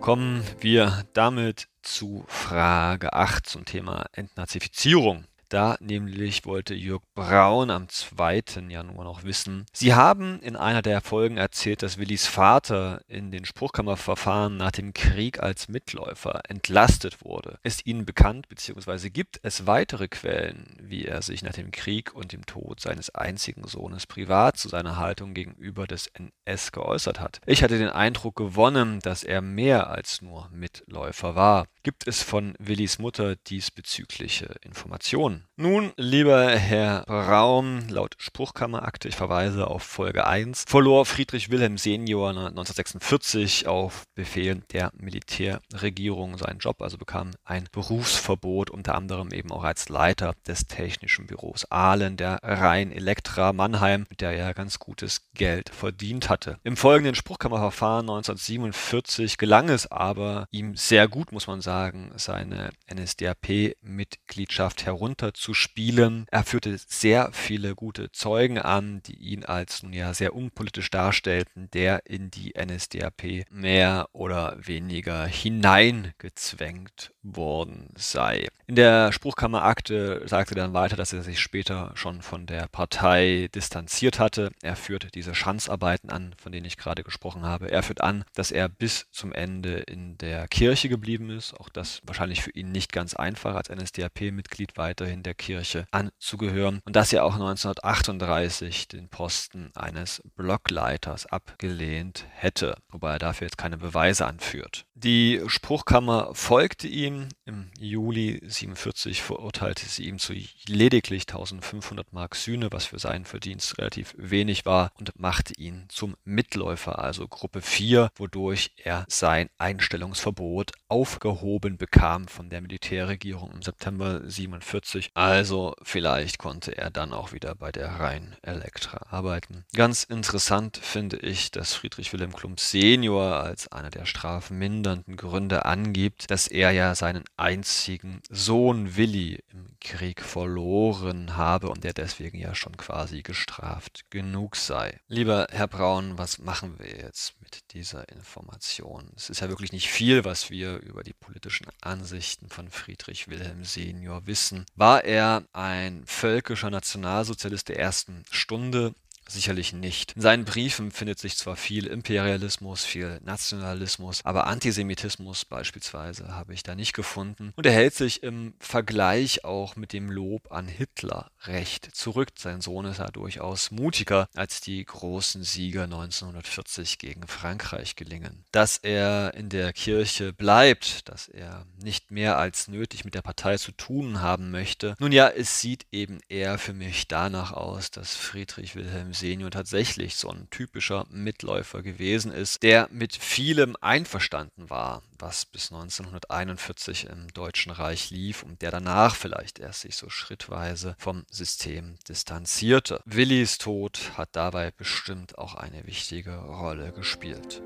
[0.00, 5.24] Kommen wir damit zu Frage 8 zum Thema Entnazifizierung.
[5.50, 8.42] Da nämlich wollte Jörg Braun am 2.
[8.68, 9.66] Januar noch wissen.
[9.72, 14.94] Sie haben in einer der Folgen erzählt, dass Willis Vater in den Spruchkammerverfahren nach dem
[14.94, 17.58] Krieg als Mitläufer entlastet wurde.
[17.64, 22.32] Ist Ihnen bekannt, beziehungsweise gibt es weitere Quellen, wie er sich nach dem Krieg und
[22.32, 27.40] dem Tod seines einzigen Sohnes privat zu seiner Haltung gegenüber des NS geäußert hat?
[27.44, 31.66] Ich hatte den Eindruck gewonnen, dass er mehr als nur Mitläufer war.
[31.82, 35.39] Gibt es von Willis Mutter diesbezügliche Informationen?
[35.56, 42.30] Nun, lieber Herr Braun, laut Spruchkammerakte, ich verweise auf Folge 1, verlor Friedrich Wilhelm Senior
[42.30, 49.64] 1946 auf Befehl der Militärregierung seinen Job, also bekam ein Berufsverbot, unter anderem eben auch
[49.64, 55.30] als Leiter des Technischen Büros Ahlen der Rhein Elektra Mannheim, mit der er ganz gutes
[55.34, 56.56] Geld verdient hatte.
[56.64, 64.86] Im folgenden Spruchkammerverfahren 1947 gelang es aber ihm sehr gut, muss man sagen, seine NSDAP-Mitgliedschaft
[65.30, 66.26] herunterzuspielen.
[66.30, 71.70] Er führte sehr viele gute Zeugen an, die ihn als nun ja sehr unpolitisch darstellten,
[71.72, 78.48] der in die NSDAP mehr oder weniger hineingezwängt worden sei.
[78.66, 83.48] In der Spruchkammerakte sagte er dann weiter, dass er sich später schon von der Partei
[83.54, 84.50] distanziert hatte.
[84.62, 87.70] Er führt diese Schanzarbeiten an, von denen ich gerade gesprochen habe.
[87.70, 92.00] Er führt an, dass er bis zum Ende in der Kirche geblieben ist, auch das
[92.04, 96.80] wahrscheinlich für ihn nicht ganz einfach, als NSDAP-Mitglied weiterhin der Kirche anzugehören.
[96.84, 103.58] Und dass er auch 1938 den Posten eines Blockleiters abgelehnt hätte, wobei er dafür jetzt
[103.58, 104.84] keine Beweise anführt.
[104.94, 107.28] Die Spruchkammer folgte ihm.
[107.46, 110.34] Im Juli 47 verurteilte sie ihm zu
[110.66, 116.16] lediglich 1500 Mark Sühne, was für seinen Verdienst relativ wenig war, und machte ihn zum
[116.24, 124.20] Mitläufer, also Gruppe 4, wodurch er sein Einstellungsverbot aufgehoben bekam von der Militärregierung im September
[124.22, 125.09] 47.
[125.14, 129.64] Also vielleicht konnte er dann auch wieder bei der Rhein Elektra arbeiten.
[129.74, 136.30] Ganz interessant finde ich, dass Friedrich Wilhelm Klump Senior als einer der strafmindernden Gründe angibt,
[136.30, 142.54] dass er ja seinen einzigen Sohn Willi im Krieg verloren habe und der deswegen ja
[142.54, 145.00] schon quasi gestraft genug sei.
[145.08, 149.10] Lieber Herr Braun, was machen wir jetzt mit dieser Information?
[149.16, 153.64] Es ist ja wirklich nicht viel, was wir über die politischen Ansichten von Friedrich Wilhelm
[153.64, 154.66] Senior wissen.
[154.76, 158.94] War er ein völkischer Nationalsozialist der ersten Stunde?
[159.30, 160.12] Sicherlich nicht.
[160.16, 166.64] In seinen Briefen findet sich zwar viel Imperialismus, viel Nationalismus, aber Antisemitismus beispielsweise habe ich
[166.64, 167.52] da nicht gefunden.
[167.54, 172.30] Und er hält sich im Vergleich auch mit dem Lob an Hitler recht zurück.
[172.36, 178.44] Sein Sohn ist ja durchaus mutiger, als die großen Siege 1940 gegen Frankreich gelingen.
[178.50, 183.58] Dass er in der Kirche bleibt, dass er nicht mehr als nötig mit der Partei
[183.58, 184.96] zu tun haben möchte.
[184.98, 190.16] Nun ja, es sieht eben eher für mich danach aus, dass Friedrich Wilhelm Senior tatsächlich
[190.16, 197.28] so ein typischer Mitläufer gewesen ist, der mit vielem einverstanden war, was bis 1941 im
[197.32, 203.00] Deutschen Reich lief und der danach vielleicht erst sich so schrittweise vom System distanzierte.
[203.04, 207.62] Willis Tod hat dabei bestimmt auch eine wichtige Rolle gespielt.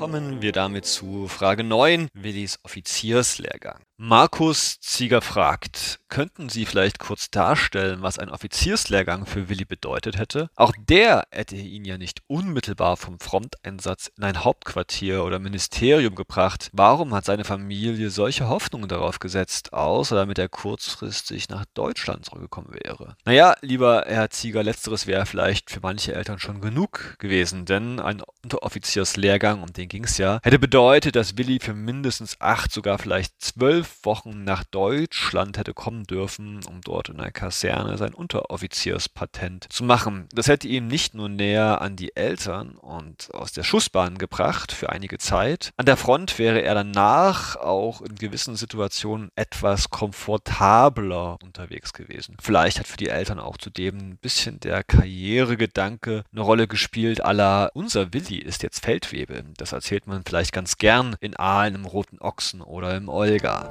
[0.00, 3.82] Kommen wir damit zu Frage 9, Willis Offizierslehrgang.
[4.02, 10.48] Markus Zieger fragt, könnten Sie vielleicht kurz darstellen, was ein Offizierslehrgang für Willi bedeutet hätte?
[10.56, 16.70] Auch der hätte ihn ja nicht unmittelbar vom Fronteinsatz in ein Hauptquartier oder Ministerium gebracht.
[16.72, 22.72] Warum hat seine Familie solche Hoffnungen darauf gesetzt, außer damit er kurzfristig nach Deutschland zurückgekommen
[22.72, 23.16] wäre?
[23.26, 28.22] Naja, lieber Herr Zieger, letzteres wäre vielleicht für manche Eltern schon genug gewesen, denn ein
[28.42, 33.40] Unteroffizierslehrgang, um den ging es ja, hätte bedeutet, dass Willi für mindestens acht, sogar vielleicht
[33.42, 39.84] zwölf Wochen nach Deutschland hätte kommen dürfen, um dort in der Kaserne sein Unteroffizierspatent zu
[39.84, 40.28] machen.
[40.32, 44.90] Das hätte ihn nicht nur näher an die Eltern und aus der Schussbahn gebracht für
[44.90, 45.72] einige Zeit.
[45.76, 52.36] An der Front wäre er danach auch in gewissen Situationen etwas komfortabler unterwegs gewesen.
[52.40, 57.72] Vielleicht hat für die Eltern auch zudem ein bisschen der Karrieregedanke eine Rolle gespielt, aller
[57.74, 59.44] unser Willi ist jetzt Feldwebel.
[59.56, 63.70] Das erzählt man vielleicht ganz gern in Aalen im Roten Ochsen oder im Olga.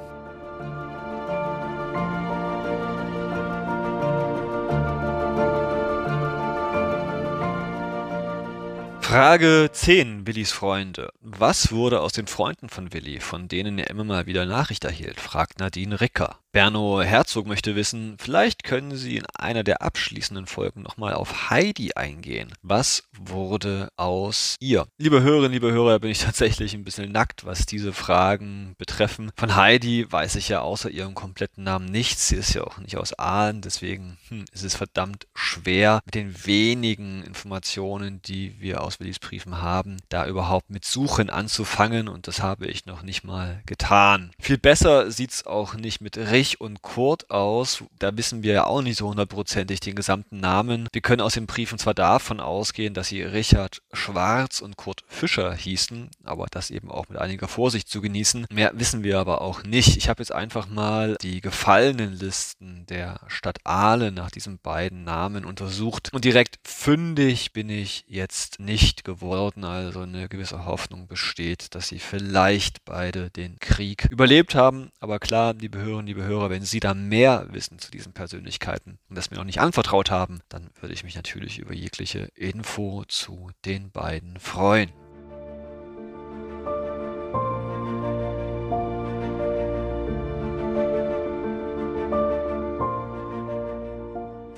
[9.00, 11.12] Frage 10, Willis Freunde.
[11.20, 15.20] Was wurde aus den Freunden von Willi, von denen er immer mal wieder Nachricht erhielt?
[15.20, 16.40] fragt Nadine Ricker.
[16.52, 21.92] Berno Herzog möchte wissen, vielleicht können Sie in einer der abschließenden Folgen nochmal auf Heidi
[21.94, 22.52] eingehen.
[22.60, 24.88] Was wurde aus ihr?
[24.98, 29.30] Liebe Hörerinnen, liebe Hörer, bin ich tatsächlich ein bisschen nackt, was diese Fragen betreffen.
[29.36, 32.26] Von Heidi weiß ich ja außer ihrem kompletten Namen nichts.
[32.26, 36.46] Sie ist ja auch nicht aus Aalen, deswegen hm, ist es verdammt schwer, mit den
[36.46, 42.42] wenigen Informationen, die wir aus Willis Briefen haben, da überhaupt mit Suchen anzufangen und das
[42.42, 44.32] habe ich noch nicht mal getan.
[44.40, 47.84] Viel besser sieht es auch nicht mit Rich und Kurt aus.
[47.98, 50.88] Da wissen wir ja auch nicht so hundertprozentig den gesamten Namen.
[50.90, 55.52] Wir können aus den Briefen zwar davon ausgehen, dass sie Richard Schwarz und Kurt Fischer
[55.52, 58.46] hießen, aber das eben auch mit einiger Vorsicht zu genießen.
[58.50, 59.98] Mehr wissen wir aber auch nicht.
[59.98, 65.44] Ich habe jetzt einfach mal die gefallenen Listen der Stadt Aale nach diesen beiden Namen
[65.44, 69.64] untersucht und direkt fündig bin ich jetzt nicht geworden.
[69.64, 74.88] Also eine gewisse Hoffnung besteht, dass sie vielleicht beide den Krieg überlebt haben.
[75.00, 79.16] Aber klar, liebe Hörerinnen, liebe Hörer, wenn Sie da mehr wissen zu diesen Persönlichkeiten und
[79.16, 83.50] das mir noch nicht anvertraut haben, dann würde ich mich natürlich über jegliche Info zu
[83.64, 84.92] den beiden freuen.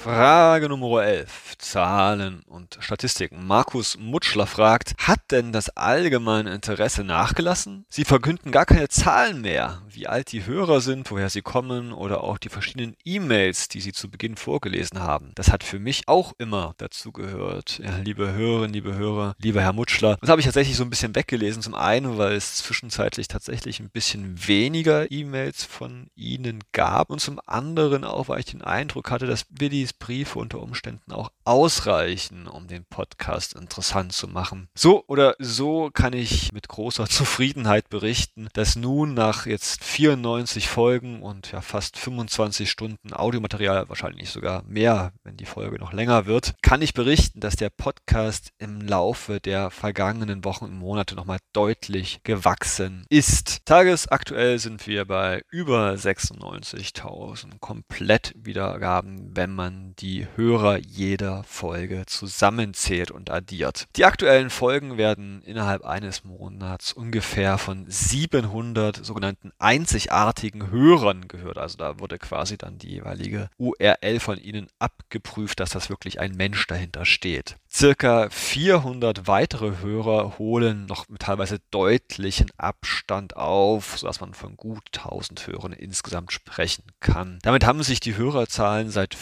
[0.03, 1.59] Frage Nummer 11.
[1.59, 3.47] Zahlen und Statistiken.
[3.47, 7.87] Markus Mutschler fragt, hat denn das allgemeine Interesse nachgelassen?
[7.89, 12.25] Sie verkünden gar keine Zahlen mehr, wie alt die Hörer sind, woher sie kommen oder
[12.25, 15.31] auch die verschiedenen E-Mails, die sie zu Beginn vorgelesen haben.
[15.37, 17.79] Das hat für mich auch immer dazu gehört.
[17.79, 20.17] Ja, liebe Hörerinnen, liebe Hörer, lieber Herr Mutschler.
[20.21, 21.63] Das habe ich tatsächlich so ein bisschen weggelesen.
[21.63, 27.41] Zum einen, weil es zwischenzeitlich tatsächlich ein bisschen weniger E-Mails von Ihnen gab und zum
[27.47, 32.67] anderen auch, weil ich den Eindruck hatte, dass Willis Briefe unter Umständen auch ausreichen, um
[32.67, 34.69] den Podcast interessant zu machen.
[34.75, 41.23] So oder so kann ich mit großer Zufriedenheit berichten, dass nun nach jetzt 94 Folgen
[41.23, 46.55] und ja fast 25 Stunden Audiomaterial, wahrscheinlich sogar mehr, wenn die Folge noch länger wird,
[46.63, 52.21] kann ich berichten, dass der Podcast im Laufe der vergangenen Wochen und Monate nochmal deutlich
[52.23, 53.65] gewachsen ist.
[53.67, 63.31] Tagesaktuell sind wir bei über 96.000 Komplettwiedergaben, wenn man die Hörer jeder Folge zusammenzählt und
[63.31, 63.87] addiert.
[63.97, 71.59] Die aktuellen Folgen werden innerhalb eines Monats ungefähr von 700 sogenannten einzigartigen Hörern gehört.
[71.59, 76.33] Also da wurde quasi dann die jeweilige URL von ihnen abgeprüft, dass das wirklich ein
[76.33, 77.57] Mensch dahinter steht.
[77.71, 84.83] Circa 400 weitere Hörer holen noch mit teilweise deutlichen Abstand auf, sodass man von gut
[84.95, 87.39] 1000 Hörern insgesamt sprechen kann.
[87.43, 89.15] Damit haben sich die Hörerzahlen seit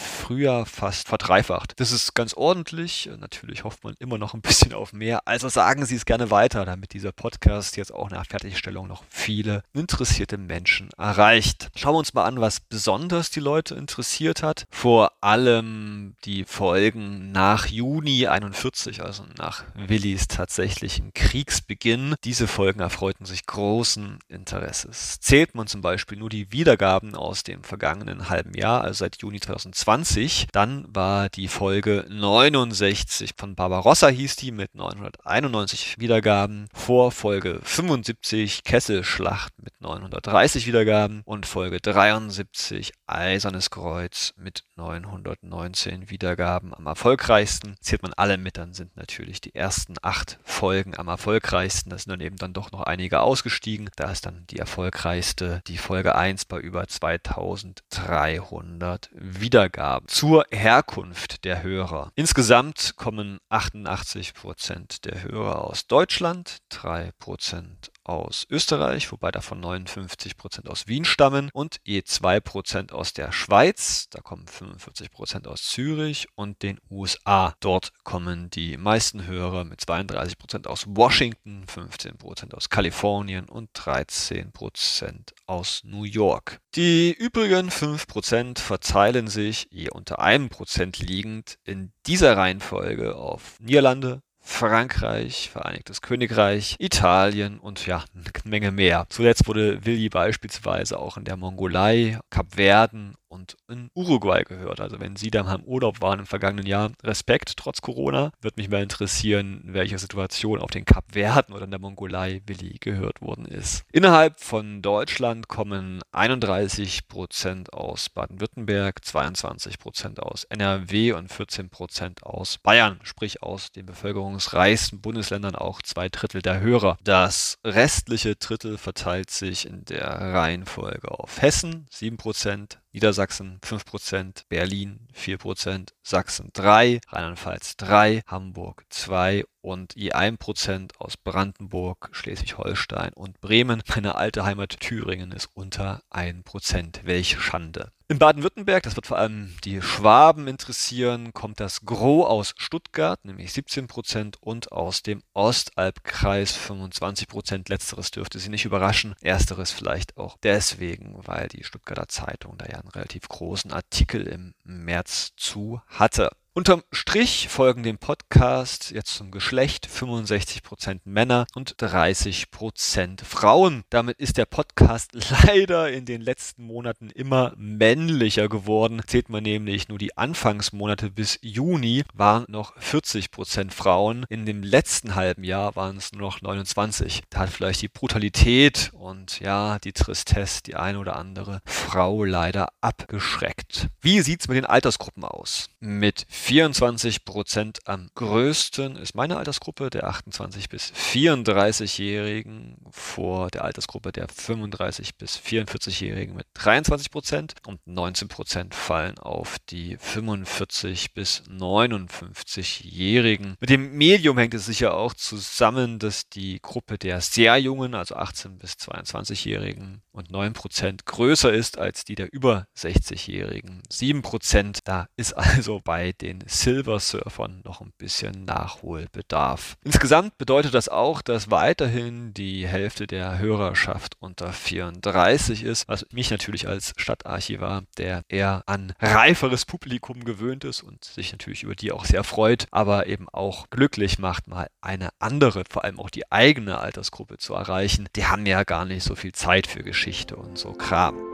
[0.51, 1.75] Frühjahr fast verdreifacht.
[1.77, 3.09] Das ist ganz ordentlich.
[3.19, 5.27] Natürlich hofft man immer noch ein bisschen auf mehr.
[5.27, 9.63] Also sagen Sie es gerne weiter, damit dieser Podcast jetzt auch nach Fertigstellung noch viele
[9.73, 11.71] interessierte Menschen erreicht.
[11.77, 14.67] Schauen wir uns mal an, was besonders die Leute interessiert hat.
[14.71, 22.15] Vor allem die Folgen nach Juni 1941, also nach Willis tatsächlichen Kriegsbeginn.
[22.25, 25.21] Diese Folgen erfreuten sich großen Interesses.
[25.21, 29.41] Zählt man zum Beispiel nur die Wiedergaben aus dem vergangenen halben Jahr, also seit Juni
[29.41, 37.61] 2020, dann war die Folge 69 von Barbarossa hieß die mit 991 Wiedergaben, vor Folge
[37.63, 47.77] 75 Kesselschlacht mit 930 Wiedergaben und Folge 73 Eisernes Kreuz mit 919 Wiedergaben am erfolgreichsten.
[47.81, 51.91] Zählt man alle mit, dann sind natürlich die ersten acht Folgen am erfolgreichsten.
[51.91, 53.91] Da sind dann eben dann doch noch einige ausgestiegen.
[53.97, 60.09] Da ist dann die erfolgreichste, die Folge 1 bei über 2300 Wiedergaben.
[60.09, 62.13] Zur Herkunft der Hörer.
[62.15, 70.87] Insgesamt kommen 88% der Hörer aus Deutschland, 3% aus Österreich, wobei davon 59 Prozent aus
[70.87, 76.27] Wien stammen und je 2 Prozent aus der Schweiz, da kommen 45 Prozent aus Zürich
[76.35, 77.55] und den USA.
[77.61, 83.71] Dort kommen die meisten Hörer mit 32 Prozent aus Washington, 15 Prozent aus Kalifornien und
[83.75, 86.61] 13 Prozent aus New York.
[86.75, 93.57] Die übrigen 5 Prozent verteilen sich, je unter einem Prozent liegend, in dieser Reihenfolge auf
[93.61, 99.07] Niederlande, Frankreich, Vereinigtes Königreich, Italien und ja, eine Menge mehr.
[99.09, 104.81] Zuletzt wurde Willi beispielsweise auch in der Mongolei, Kapverden und in Uruguay gehört.
[104.81, 108.33] Also wenn Sie da mal im Urlaub waren im vergangenen Jahr, Respekt trotz Corona.
[108.41, 112.77] Würde mich mal interessieren, in welcher Situation auf den Kapverden oder in der Mongolei Willi
[112.81, 113.85] gehört worden ist.
[113.93, 122.25] Innerhalb von Deutschland kommen 31 Prozent aus Baden-Württemberg, 22 Prozent aus NRW und 14 Prozent
[122.25, 126.99] aus Bayern, sprich aus den bevölkerungsreichsten Bundesländern auch zwei Drittel der Hörer.
[127.05, 135.07] Das restliche Drittel verteilt sich in der Reihenfolge auf Hessen 7 Prozent, Niedersachsen 5%, Berlin
[135.15, 143.83] 4%, Sachsen 3, Rheinland-Pfalz 3, Hamburg 2 und je 1% aus Brandenburg, Schleswig-Holstein und Bremen.
[143.95, 147.01] Meine alte Heimat Thüringen ist unter 1%.
[147.05, 147.93] Welche Schande.
[148.11, 153.53] In Baden-Württemberg, das wird vor allem die Schwaben interessieren, kommt das Gros aus Stuttgart, nämlich
[153.53, 159.15] 17% und aus dem Ostalbkreis 25% Letzteres dürfte Sie nicht überraschen.
[159.21, 164.55] Ersteres vielleicht auch deswegen, weil die Stuttgarter Zeitung da ja einen relativ großen Artikel im
[164.65, 166.31] März zu hatte.
[166.53, 173.85] Unterm Strich folgen dem Podcast jetzt zum Geschlecht 65% Männer und 30% Frauen.
[173.89, 175.13] Damit ist der Podcast
[175.47, 179.01] leider in den letzten Monaten immer männlicher geworden.
[179.07, 184.27] Zählt man nämlich nur die Anfangsmonate bis Juni, waren noch 40% Frauen.
[184.29, 187.23] In dem letzten halben Jahr waren es nur noch 29.
[187.31, 192.71] Da hat vielleicht die Brutalität und ja, die Tristesse die eine oder andere Frau leider
[192.81, 193.87] abgeschreckt.
[194.01, 195.69] Wie sieht es mit den Altersgruppen aus?
[195.79, 204.11] Mit 24 Prozent am größten ist meine Altersgruppe der 28 bis 34-Jährigen vor der Altersgruppe
[204.11, 211.43] der 35 bis 44-Jährigen mit 23 Prozent und 19 Prozent fallen auf die 45 bis
[211.49, 213.57] 59-Jährigen.
[213.61, 218.17] Mit dem Medium hängt es sicher auch zusammen, dass die Gruppe der sehr jungen, also
[218.17, 223.83] 18 bis 22-Jährigen und 9 Prozent größer ist als die der über 60-Jährigen.
[223.91, 229.77] 7 Prozent, da ist also bei den den Silver Surfern noch ein bisschen Nachholbedarf.
[229.85, 236.31] Insgesamt bedeutet das auch, dass weiterhin die Hälfte der Hörerschaft unter 34 ist, was mich
[236.31, 241.91] natürlich als Stadtarchivar, der eher an reiferes Publikum gewöhnt ist und sich natürlich über die
[241.91, 246.31] auch sehr freut, aber eben auch glücklich macht, mal eine andere, vor allem auch die
[246.31, 248.09] eigene Altersgruppe zu erreichen.
[248.15, 250.00] Die haben ja gar nicht so viel Zeit für Geschichte
[250.37, 251.30] und so Kram.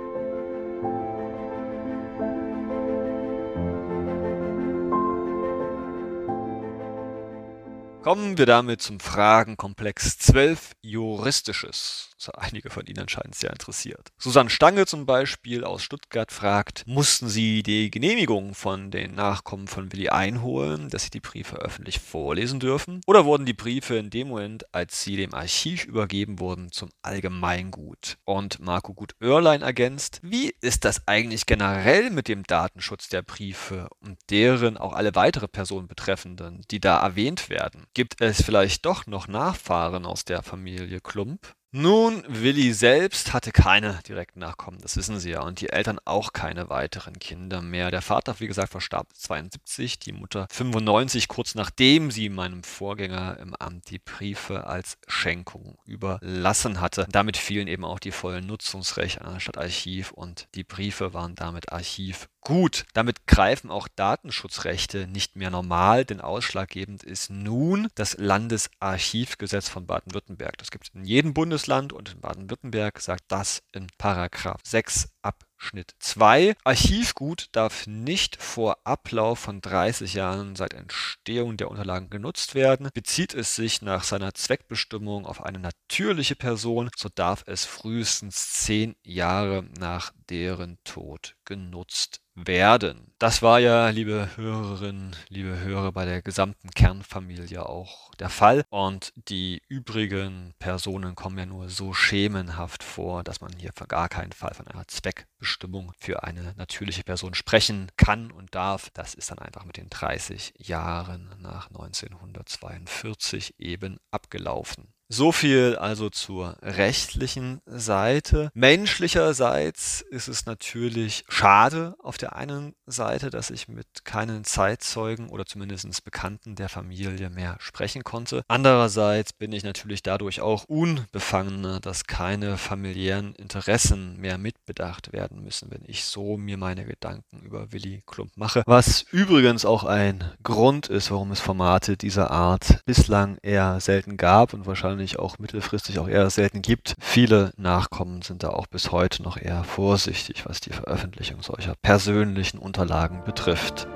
[8.07, 12.11] Kommen wir damit zum Fragenkomplex 12 Juristisches.
[12.34, 14.09] Einige von Ihnen scheinen es sehr interessiert.
[14.18, 19.92] Susanne Stange zum Beispiel aus Stuttgart fragt, mussten Sie die Genehmigung von den Nachkommen von
[19.92, 23.00] Willi einholen, dass Sie die Briefe öffentlich vorlesen dürfen?
[23.07, 28.18] Oder wurden die Briefe in dem Moment, als sie dem Archiv übergeben wurden, zum Allgemeingut?
[28.24, 34.18] Und Marco Gut-Oerlein ergänzt, wie ist das eigentlich generell mit dem Datenschutz der Briefe und
[34.30, 37.86] deren auch alle weitere Personen betreffenden, die da erwähnt werden?
[37.97, 41.55] Gibt es vielleicht doch noch Nachfahren aus der Familie Klump?
[41.72, 46.32] Nun, Willi selbst hatte keine direkten Nachkommen, das wissen Sie ja, und die Eltern auch
[46.32, 47.90] keine weiteren Kinder mehr.
[47.90, 53.54] Der Vater, wie gesagt, verstarb 72, die Mutter 95, kurz nachdem sie meinem Vorgänger im
[53.56, 57.08] Amt die Briefe als Schenkung überlassen hatte.
[57.10, 61.72] Damit fielen eben auch die vollen Nutzungsrechte an das Stadtarchiv und die Briefe waren damit
[61.72, 62.84] Archiv gut.
[62.94, 70.56] Damit greifen auch Datenschutzrechte nicht mehr normal, denn ausschlaggebend ist nun das Landesarchivgesetz von Baden-Württemberg.
[70.58, 75.09] Das gibt es in jedem Bundesland Bundesland und in Baden-Württemberg sagt das in Paragraph 6
[75.22, 76.54] Abschnitt 2.
[76.64, 82.90] Archivgut darf nicht vor Ablauf von 30 Jahren seit Entstehung der Unterlagen genutzt werden.
[82.92, 88.94] Bezieht es sich nach seiner Zweckbestimmung auf eine natürliche Person, so darf es frühestens 10
[89.02, 93.12] Jahre nach deren Tod genutzt werden.
[93.18, 98.64] Das war ja, liebe Hörerinnen, liebe Hörer, bei der gesamten Kernfamilie auch der Fall.
[98.68, 104.11] Und die übrigen Personen kommen ja nur so schemenhaft vor, dass man hier für gar
[104.11, 108.91] keinen Fall von einer Zweckbestimmung für eine natürliche Person sprechen kann und darf.
[108.93, 114.93] Das ist dann einfach mit den 30 Jahren nach 1942 eben abgelaufen.
[115.09, 118.50] So viel also zur rechtlichen Seite.
[118.54, 125.46] Menschlicherseits ist es natürlich schade auf der einen Seite, dass ich mit keinen Zeitzeugen oder
[125.46, 128.42] zumindest Bekannten der Familie mehr sprechen konnte.
[128.48, 135.70] Andererseits bin ich natürlich dadurch auch unbefangener, dass keine familiären Interessen mehr mitbedacht werden müssen,
[135.70, 138.64] wenn ich so mir meine Gedanken über Willy Klump mache.
[138.66, 144.52] Was übrigens auch ein Grund ist, warum es Formate dieser Art bislang eher selten gab
[144.52, 146.94] und wahrscheinlich wahrscheinlich auch mittelfristig auch eher selten gibt.
[146.99, 152.59] Viele Nachkommen sind da auch bis heute noch eher vorsichtig, was die Veröffentlichung solcher persönlichen
[152.59, 153.86] Unterlagen betrifft.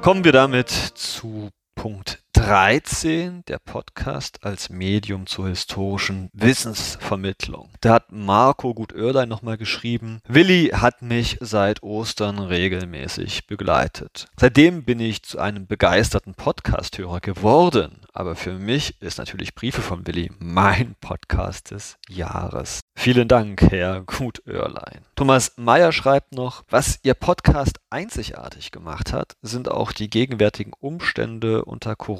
[0.00, 7.70] Kommen wir damit zu Punkt 13, der Podcast als Medium zur historischen Wissensvermittlung.
[7.80, 14.26] Da hat Marco Gut-Oerlein nochmal geschrieben, Willi hat mich seit Ostern regelmäßig begleitet.
[14.38, 18.02] Seitdem bin ich zu einem begeisterten Podcast-Hörer geworden.
[18.12, 22.80] Aber für mich ist natürlich Briefe von Willi mein Podcast des Jahres.
[22.96, 25.02] Vielen Dank, Herr Gut-Oerlein.
[25.14, 31.64] Thomas Meyer schreibt noch, was Ihr Podcast einzigartig gemacht hat, sind auch die gegenwärtigen Umstände
[31.64, 32.17] unter Corona.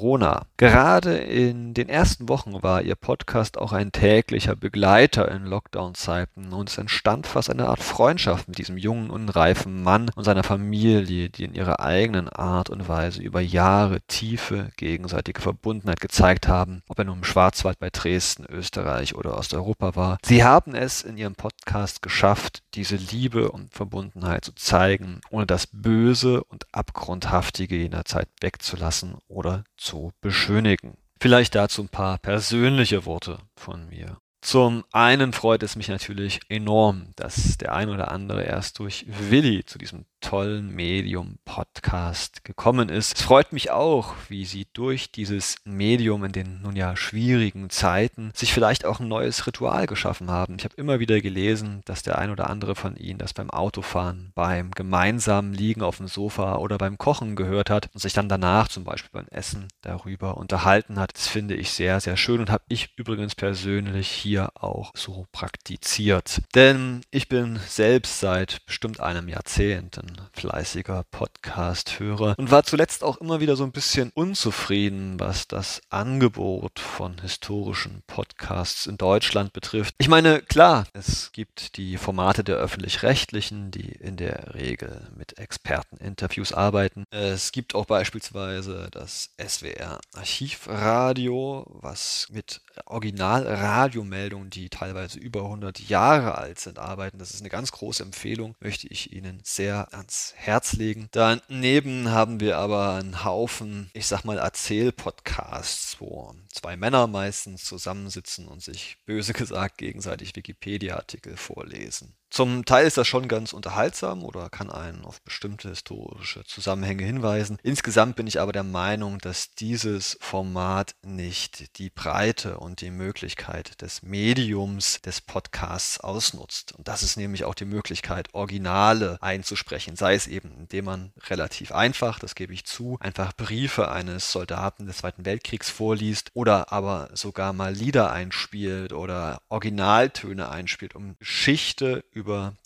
[0.55, 6.69] Gerade in den ersten Wochen war Ihr Podcast auch ein täglicher Begleiter in Lockdown-Zeiten und
[6.69, 11.43] es entstand fast eine Art Freundschaft mit diesem jungen, unreifen Mann und seiner Familie, die
[11.43, 17.05] in ihrer eigenen Art und Weise über Jahre tiefe gegenseitige Verbundenheit gezeigt haben, ob er
[17.05, 20.17] nun im Schwarzwald bei Dresden, Österreich oder Osteuropa war.
[20.23, 25.67] Sie haben es in ihrem Podcast geschafft, diese Liebe und Verbundenheit zu zeigen, ohne das
[25.67, 29.88] Böse und Abgrundhaftige jener Zeit wegzulassen oder zu
[30.21, 30.97] beschönigen.
[31.19, 34.17] Vielleicht dazu ein paar persönliche Worte von mir.
[34.41, 39.65] Zum einen freut es mich natürlich enorm, dass der ein oder andere erst durch Willi
[39.65, 43.17] zu diesem tollen Medium Podcast gekommen ist.
[43.17, 48.31] Es freut mich auch, wie sie durch dieses Medium in den nun ja schwierigen Zeiten
[48.33, 50.55] sich vielleicht auch ein neues Ritual geschaffen haben.
[50.57, 54.31] Ich habe immer wieder gelesen, dass der ein oder andere von ihnen das beim Autofahren,
[54.35, 58.67] beim gemeinsamen Liegen auf dem Sofa oder beim Kochen gehört hat und sich dann danach
[58.67, 61.13] zum Beispiel beim Essen darüber unterhalten hat.
[61.15, 66.41] Das finde ich sehr, sehr schön und habe ich übrigens persönlich hier auch so praktiziert.
[66.55, 69.97] Denn ich bin selbst seit bestimmt einem Jahrzehnt
[70.33, 76.79] fleißiger Podcast-Hörer und war zuletzt auch immer wieder so ein bisschen unzufrieden, was das Angebot
[76.79, 79.95] von historischen Podcasts in Deutschland betrifft.
[79.97, 86.53] Ich meine, klar, es gibt die Formate der öffentlich-rechtlichen, die in der Regel mit Experteninterviews
[86.53, 87.03] arbeiten.
[87.11, 96.37] Es gibt auch beispielsweise das SWR Archivradio, was mit Originalradiomeldungen, die teilweise über 100 Jahre
[96.37, 97.19] alt sind, arbeiten.
[97.19, 101.07] Das ist eine ganz große Empfehlung, möchte ich Ihnen sehr ans Herz legen.
[101.11, 108.47] Daneben haben wir aber einen Haufen, ich sag mal, Erzählpodcasts, wo zwei Männer meistens zusammensitzen
[108.47, 112.15] und sich böse gesagt gegenseitig Wikipedia-Artikel vorlesen.
[112.29, 117.57] Zum Teil ist das schon ganz unterhaltsam oder kann einen auf bestimmte historische Zusammenhänge hinweisen.
[117.63, 123.81] Insgesamt bin ich aber der Meinung, dass dieses Format nicht die Breite und die Möglichkeit
[123.81, 126.73] des Mediums des Podcasts ausnutzt.
[126.73, 131.71] Und das ist nämlich auch die Möglichkeit, Originale einzusprechen, sei es eben, indem man relativ
[131.71, 137.09] einfach, das gebe ich zu, einfach Briefe eines Soldaten des Zweiten Weltkriegs vorliest oder aber
[137.13, 142.03] sogar mal Lieder einspielt oder Originaltöne einspielt, um Geschichte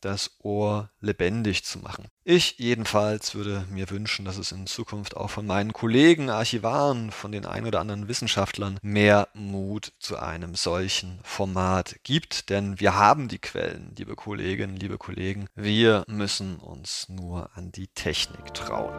[0.02, 2.08] das Ohr lebendig zu machen.
[2.24, 7.32] Ich jedenfalls würde mir wünschen, dass es in Zukunft auch von meinen Kollegen, Archivaren, von
[7.32, 13.28] den ein oder anderen Wissenschaftlern mehr Mut zu einem solchen Format gibt, denn wir haben
[13.28, 15.48] die Quellen, liebe Kolleginnen, liebe Kollegen.
[15.56, 18.94] Wir müssen uns nur an die Technik trauen.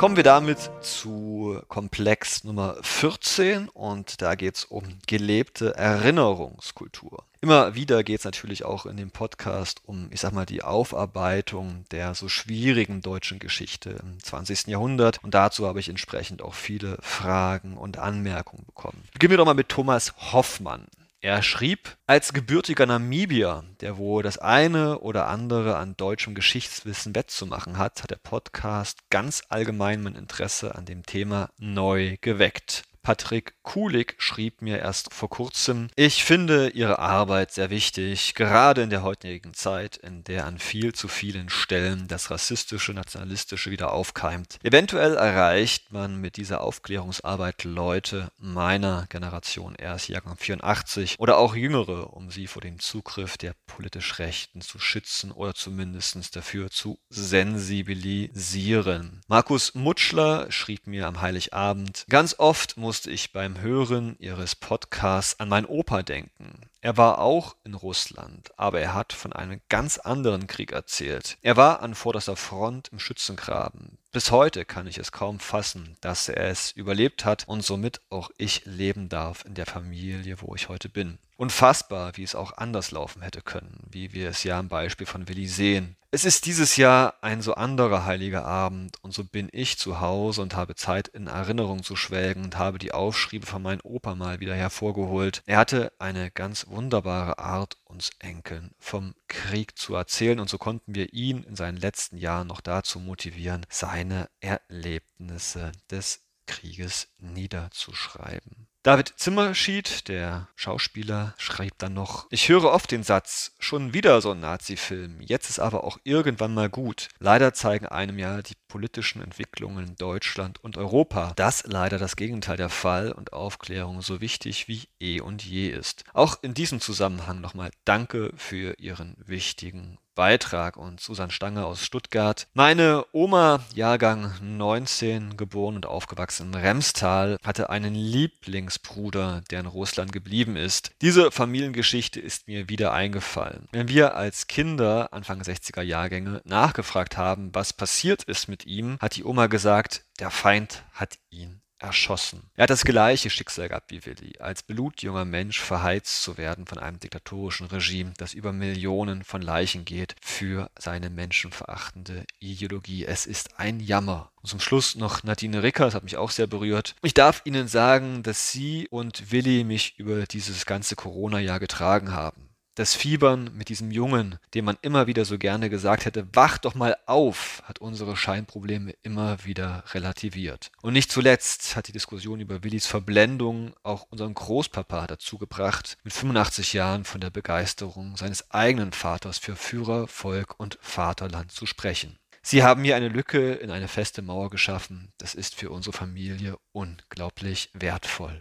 [0.00, 1.29] Kommen wir damit zu
[1.68, 7.24] Komplex Nummer 14 und da geht es um gelebte Erinnerungskultur.
[7.42, 11.84] Immer wieder geht es natürlich auch in dem Podcast um, ich sag mal, die Aufarbeitung
[11.90, 14.66] der so schwierigen deutschen Geschichte im 20.
[14.66, 15.24] Jahrhundert.
[15.24, 19.04] Und dazu habe ich entsprechend auch viele Fragen und Anmerkungen bekommen.
[19.14, 20.86] Beginnen wir doch mal mit Thomas Hoffmann.
[21.22, 27.76] Er schrieb, als gebürtiger Namibier, der wohl das eine oder andere an deutschem Geschichtswissen wettzumachen
[27.76, 32.84] hat, hat der Podcast ganz allgemein mein Interesse an dem Thema neu geweckt.
[33.02, 38.90] Patrick Kulig schrieb mir erst vor kurzem, ich finde Ihre Arbeit sehr wichtig, gerade in
[38.90, 44.58] der heutigen Zeit, in der an viel zu vielen Stellen das rassistische, nationalistische wieder aufkeimt.
[44.62, 52.12] Eventuell erreicht man mit dieser Aufklärungsarbeit Leute meiner Generation, erst Jahrgang 84 oder auch jüngere,
[52.14, 59.22] um sie vor dem Zugriff der politisch Rechten zu schützen oder zumindest dafür zu sensibilisieren.
[59.28, 65.48] Markus Mutschler schrieb mir am Heiligabend, ganz oft musste ich beim Hören ihres Podcasts an
[65.48, 66.68] meinen Opa denken.
[66.80, 71.38] Er war auch in Russland, aber er hat von einem ganz anderen Krieg erzählt.
[71.40, 73.96] Er war an vorderster Front im Schützengraben.
[74.10, 78.32] Bis heute kann ich es kaum fassen, dass er es überlebt hat und somit auch
[78.38, 81.20] ich leben darf in der Familie, wo ich heute bin.
[81.40, 85.26] Unfassbar, wie es auch anders laufen hätte können, wie wir es ja am Beispiel von
[85.26, 85.96] Willi sehen.
[86.10, 90.42] Es ist dieses Jahr ein so anderer heiliger Abend und so bin ich zu Hause
[90.42, 94.40] und habe Zeit in Erinnerung zu schwelgen und habe die Aufschriebe von meinem Opa mal
[94.40, 95.42] wieder hervorgeholt.
[95.46, 100.94] Er hatte eine ganz wunderbare Art, uns Enkeln vom Krieg zu erzählen und so konnten
[100.94, 108.69] wir ihn in seinen letzten Jahren noch dazu motivieren, seine Erlebnisse des Krieges niederzuschreiben.
[108.82, 114.30] David Zimmerschied, der Schauspieler, schreibt dann noch, ich höre oft den Satz, schon wieder so
[114.30, 117.08] ein Nazi-Film, jetzt ist aber auch irgendwann mal gut.
[117.18, 122.56] Leider zeigen einem ja die politischen Entwicklungen in Deutschland und Europa, dass leider das Gegenteil
[122.56, 126.04] der Fall und Aufklärung so wichtig wie eh und je ist.
[126.14, 132.46] Auch in diesem Zusammenhang nochmal Danke für Ihren wichtigen Beitrag und Susan Stange aus Stuttgart.
[132.54, 140.12] Meine Oma, Jahrgang 19, geboren und aufgewachsen in Remstal, hatte einen Lieblingsbruder, der in Russland
[140.12, 140.92] geblieben ist.
[141.00, 143.68] Diese Familiengeschichte ist mir wieder eingefallen.
[143.72, 149.16] Wenn wir als Kinder Anfang 60er Jahrgänge nachgefragt haben, was passiert ist mit ihm, hat
[149.16, 152.42] die Oma gesagt, der Feind hat ihn erschossen.
[152.56, 156.78] Er hat das gleiche Schicksal gehabt wie Willi, als blutjunger Mensch verheizt zu werden von
[156.78, 163.04] einem diktatorischen Regime, das über Millionen von Leichen geht, für seine menschenverachtende Ideologie.
[163.04, 164.30] Es ist ein Jammer.
[164.42, 166.94] Und zum Schluss noch Nadine Ricker, das hat mich auch sehr berührt.
[167.02, 172.49] Ich darf Ihnen sagen, dass Sie und Willi mich über dieses ganze Corona-Jahr getragen haben.
[172.80, 176.74] Das Fiebern mit diesem Jungen, dem man immer wieder so gerne gesagt hätte, wach doch
[176.74, 180.72] mal auf, hat unsere Scheinprobleme immer wieder relativiert.
[180.80, 186.14] Und nicht zuletzt hat die Diskussion über Willis Verblendung auch unseren Großpapa dazu gebracht, mit
[186.14, 192.18] 85 Jahren von der Begeisterung seines eigenen Vaters für Führer, Volk und Vaterland zu sprechen.
[192.40, 195.12] Sie haben hier eine Lücke in eine feste Mauer geschaffen.
[195.18, 198.40] Das ist für unsere Familie unglaublich wertvoll.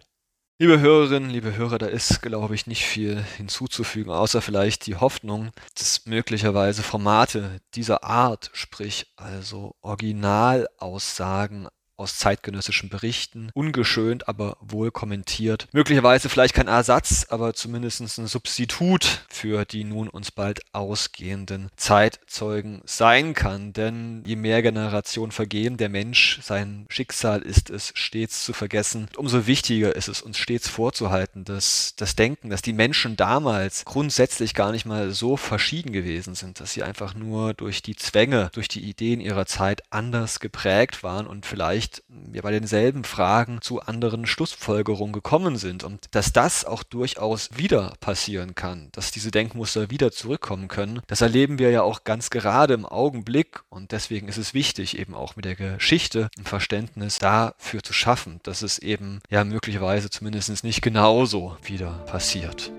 [0.62, 5.52] Liebe Hörerinnen, liebe Hörer, da ist, glaube ich, nicht viel hinzuzufügen, außer vielleicht die Hoffnung,
[5.74, 11.70] dass möglicherweise Formate dieser Art, sprich also Originalaussagen
[12.00, 15.68] aus zeitgenössischen Berichten, ungeschönt, aber wohl kommentiert.
[15.74, 22.82] Möglicherweise vielleicht kein Ersatz, aber zumindest ein Substitut für die nun uns bald ausgehenden Zeitzeugen
[22.86, 23.74] sein kann.
[23.74, 29.10] Denn je mehr Generationen vergehen, der Mensch, sein Schicksal ist es stets zu vergessen.
[29.18, 34.54] Umso wichtiger ist es uns stets vorzuhalten, dass das Denken, dass die Menschen damals grundsätzlich
[34.54, 38.70] gar nicht mal so verschieden gewesen sind, dass sie einfach nur durch die Zwänge, durch
[38.70, 43.82] die Ideen ihrer Zeit anders geprägt waren und vielleicht vielleicht ja bei denselben Fragen zu
[43.82, 49.90] anderen Schlussfolgerungen gekommen sind und dass das auch durchaus wieder passieren kann, dass diese Denkmuster
[49.90, 51.02] wieder zurückkommen können.
[51.08, 55.16] Das erleben wir ja auch ganz gerade im Augenblick und deswegen ist es wichtig, eben
[55.16, 60.64] auch mit der Geschichte ein Verständnis dafür zu schaffen, dass es eben ja möglicherweise zumindest
[60.64, 62.72] nicht genauso wieder passiert.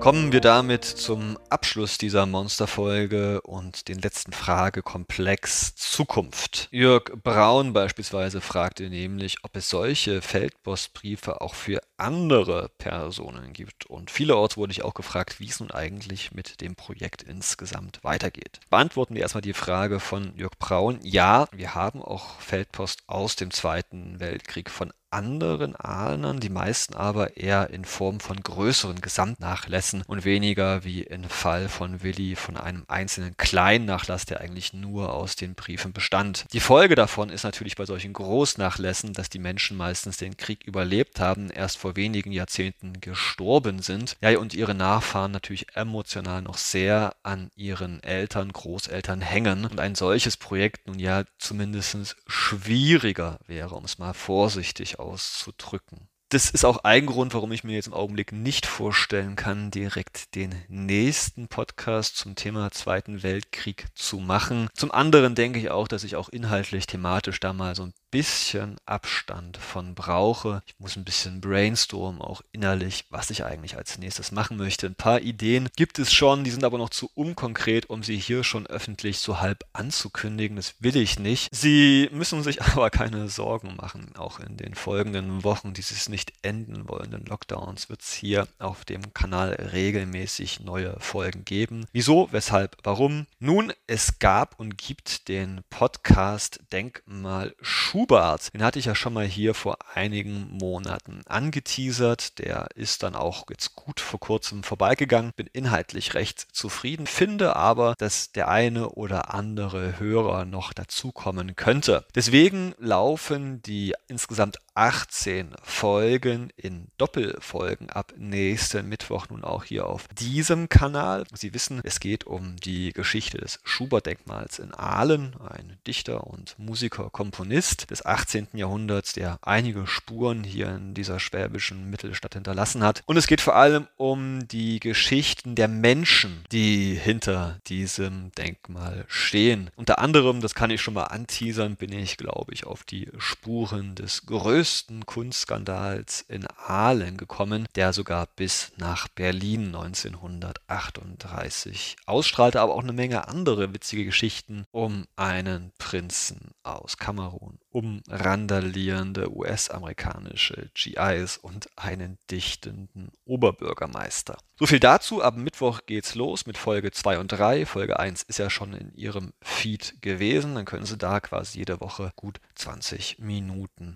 [0.00, 6.68] Kommen wir damit zum Abschluss dieser Monsterfolge und den letzten Fragekomplex Zukunft.
[6.70, 13.84] Jörg Braun beispielsweise fragte nämlich, ob es solche Feldpostbriefe auch für andere Personen gibt.
[13.84, 18.58] Und vielerorts wurde ich auch gefragt, wie es nun eigentlich mit dem Projekt insgesamt weitergeht.
[18.70, 20.98] Beantworten wir erstmal die Frage von Jörg Braun.
[21.02, 27.36] Ja, wir haben auch Feldpost aus dem Zweiten Weltkrieg von anderen Ahnern, die meisten aber
[27.36, 32.84] eher in Form von größeren Gesamtnachlässen und weniger wie im Fall von Willi von einem
[32.86, 36.46] einzelnen Kleinnachlass, der eigentlich nur aus den Briefen bestand.
[36.52, 41.18] Die Folge davon ist natürlich bei solchen Großnachlässen, dass die Menschen meistens den Krieg überlebt
[41.18, 47.16] haben, erst vor wenigen Jahrzehnten gestorben sind, ja und ihre Nachfahren natürlich emotional noch sehr
[47.24, 53.84] an ihren Eltern, Großeltern hängen und ein solches Projekt nun ja zumindest schwieriger wäre, um
[53.84, 56.08] es mal vorsichtig auszudrücken.
[56.32, 60.36] Das ist auch ein Grund, warum ich mir jetzt im Augenblick nicht vorstellen kann, direkt
[60.36, 64.68] den nächsten Podcast zum Thema Zweiten Weltkrieg zu machen.
[64.74, 68.76] Zum anderen denke ich auch, dass ich auch inhaltlich, thematisch da mal so ein bisschen
[68.86, 70.62] Abstand von brauche.
[70.66, 74.86] Ich muss ein bisschen brainstormen, auch innerlich, was ich eigentlich als nächstes machen möchte.
[74.86, 78.42] Ein paar Ideen gibt es schon, die sind aber noch zu unkonkret, um sie hier
[78.44, 80.56] schon öffentlich so halb anzukündigen.
[80.56, 81.48] Das will ich nicht.
[81.52, 84.12] Sie müssen sich aber keine Sorgen machen.
[84.16, 89.14] Auch in den folgenden Wochen dieses nicht enden wollenden Lockdowns wird es hier auf dem
[89.14, 91.86] Kanal regelmäßig neue Folgen geben.
[91.92, 93.26] Wieso, weshalb, warum?
[93.38, 99.12] Nun, es gab und gibt den Podcast Denkmal Schule Schubert, den hatte ich ja schon
[99.12, 102.38] mal hier vor einigen Monaten angeteasert.
[102.38, 105.32] Der ist dann auch jetzt gut vor kurzem vorbeigegangen.
[105.36, 112.06] Bin inhaltlich recht zufrieden, finde aber, dass der eine oder andere Hörer noch dazukommen könnte.
[112.14, 120.06] Deswegen laufen die insgesamt 18 Folgen in Doppelfolgen ab nächsten Mittwoch nun auch hier auf
[120.18, 121.24] diesem Kanal.
[121.34, 127.10] Sie wissen, es geht um die Geschichte des Schubert-Denkmals in Aalen, ein Dichter und Musiker,
[127.10, 128.48] Komponist des 18.
[128.54, 133.02] Jahrhunderts, der einige Spuren hier in dieser schwäbischen Mittelstadt hinterlassen hat.
[133.06, 139.70] Und es geht vor allem um die Geschichten der Menschen, die hinter diesem Denkmal stehen.
[139.76, 143.94] Unter anderem, das kann ich schon mal anteasern, bin ich, glaube ich, auf die Spuren
[143.94, 152.74] des größten größten Kunstskandals in Aalen gekommen, der sogar bis nach Berlin 1938 ausstrahlte, aber
[152.74, 161.38] auch eine Menge andere witzige Geschichten um einen Prinzen aus Kamerun, um randalierende US-amerikanische GIs
[161.38, 164.36] und einen dichtenden Oberbürgermeister.
[164.60, 165.22] So viel dazu.
[165.22, 167.64] Ab Mittwoch geht's los mit Folge 2 und 3.
[167.64, 170.54] Folge 1 ist ja schon in Ihrem Feed gewesen.
[170.54, 173.94] Dann können Sie da quasi jede Woche gut 20 Minuten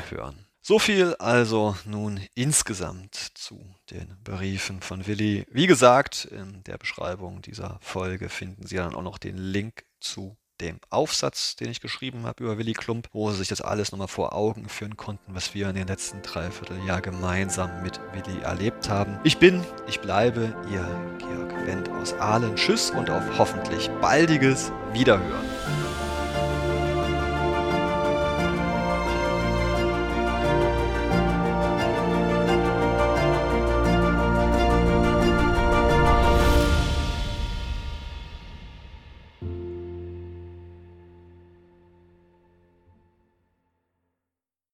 [0.00, 0.46] reinhören.
[0.62, 3.58] So viel also nun insgesamt zu
[3.90, 5.46] den Briefen von Willi.
[5.50, 10.36] Wie gesagt, in der Beschreibung dieser Folge finden Sie dann auch noch den Link zu
[10.60, 14.08] dem Aufsatz, den ich geschrieben habe über Willy Klump, wo sie sich das alles nochmal
[14.08, 19.18] vor Augen führen konnten, was wir in den letzten Dreivierteljahr gemeinsam mit Willy erlebt haben.
[19.24, 22.56] Ich bin, ich bleibe, Ihr Georg Wendt aus Aalen.
[22.56, 25.79] Tschüss und auf hoffentlich baldiges Wiederhören.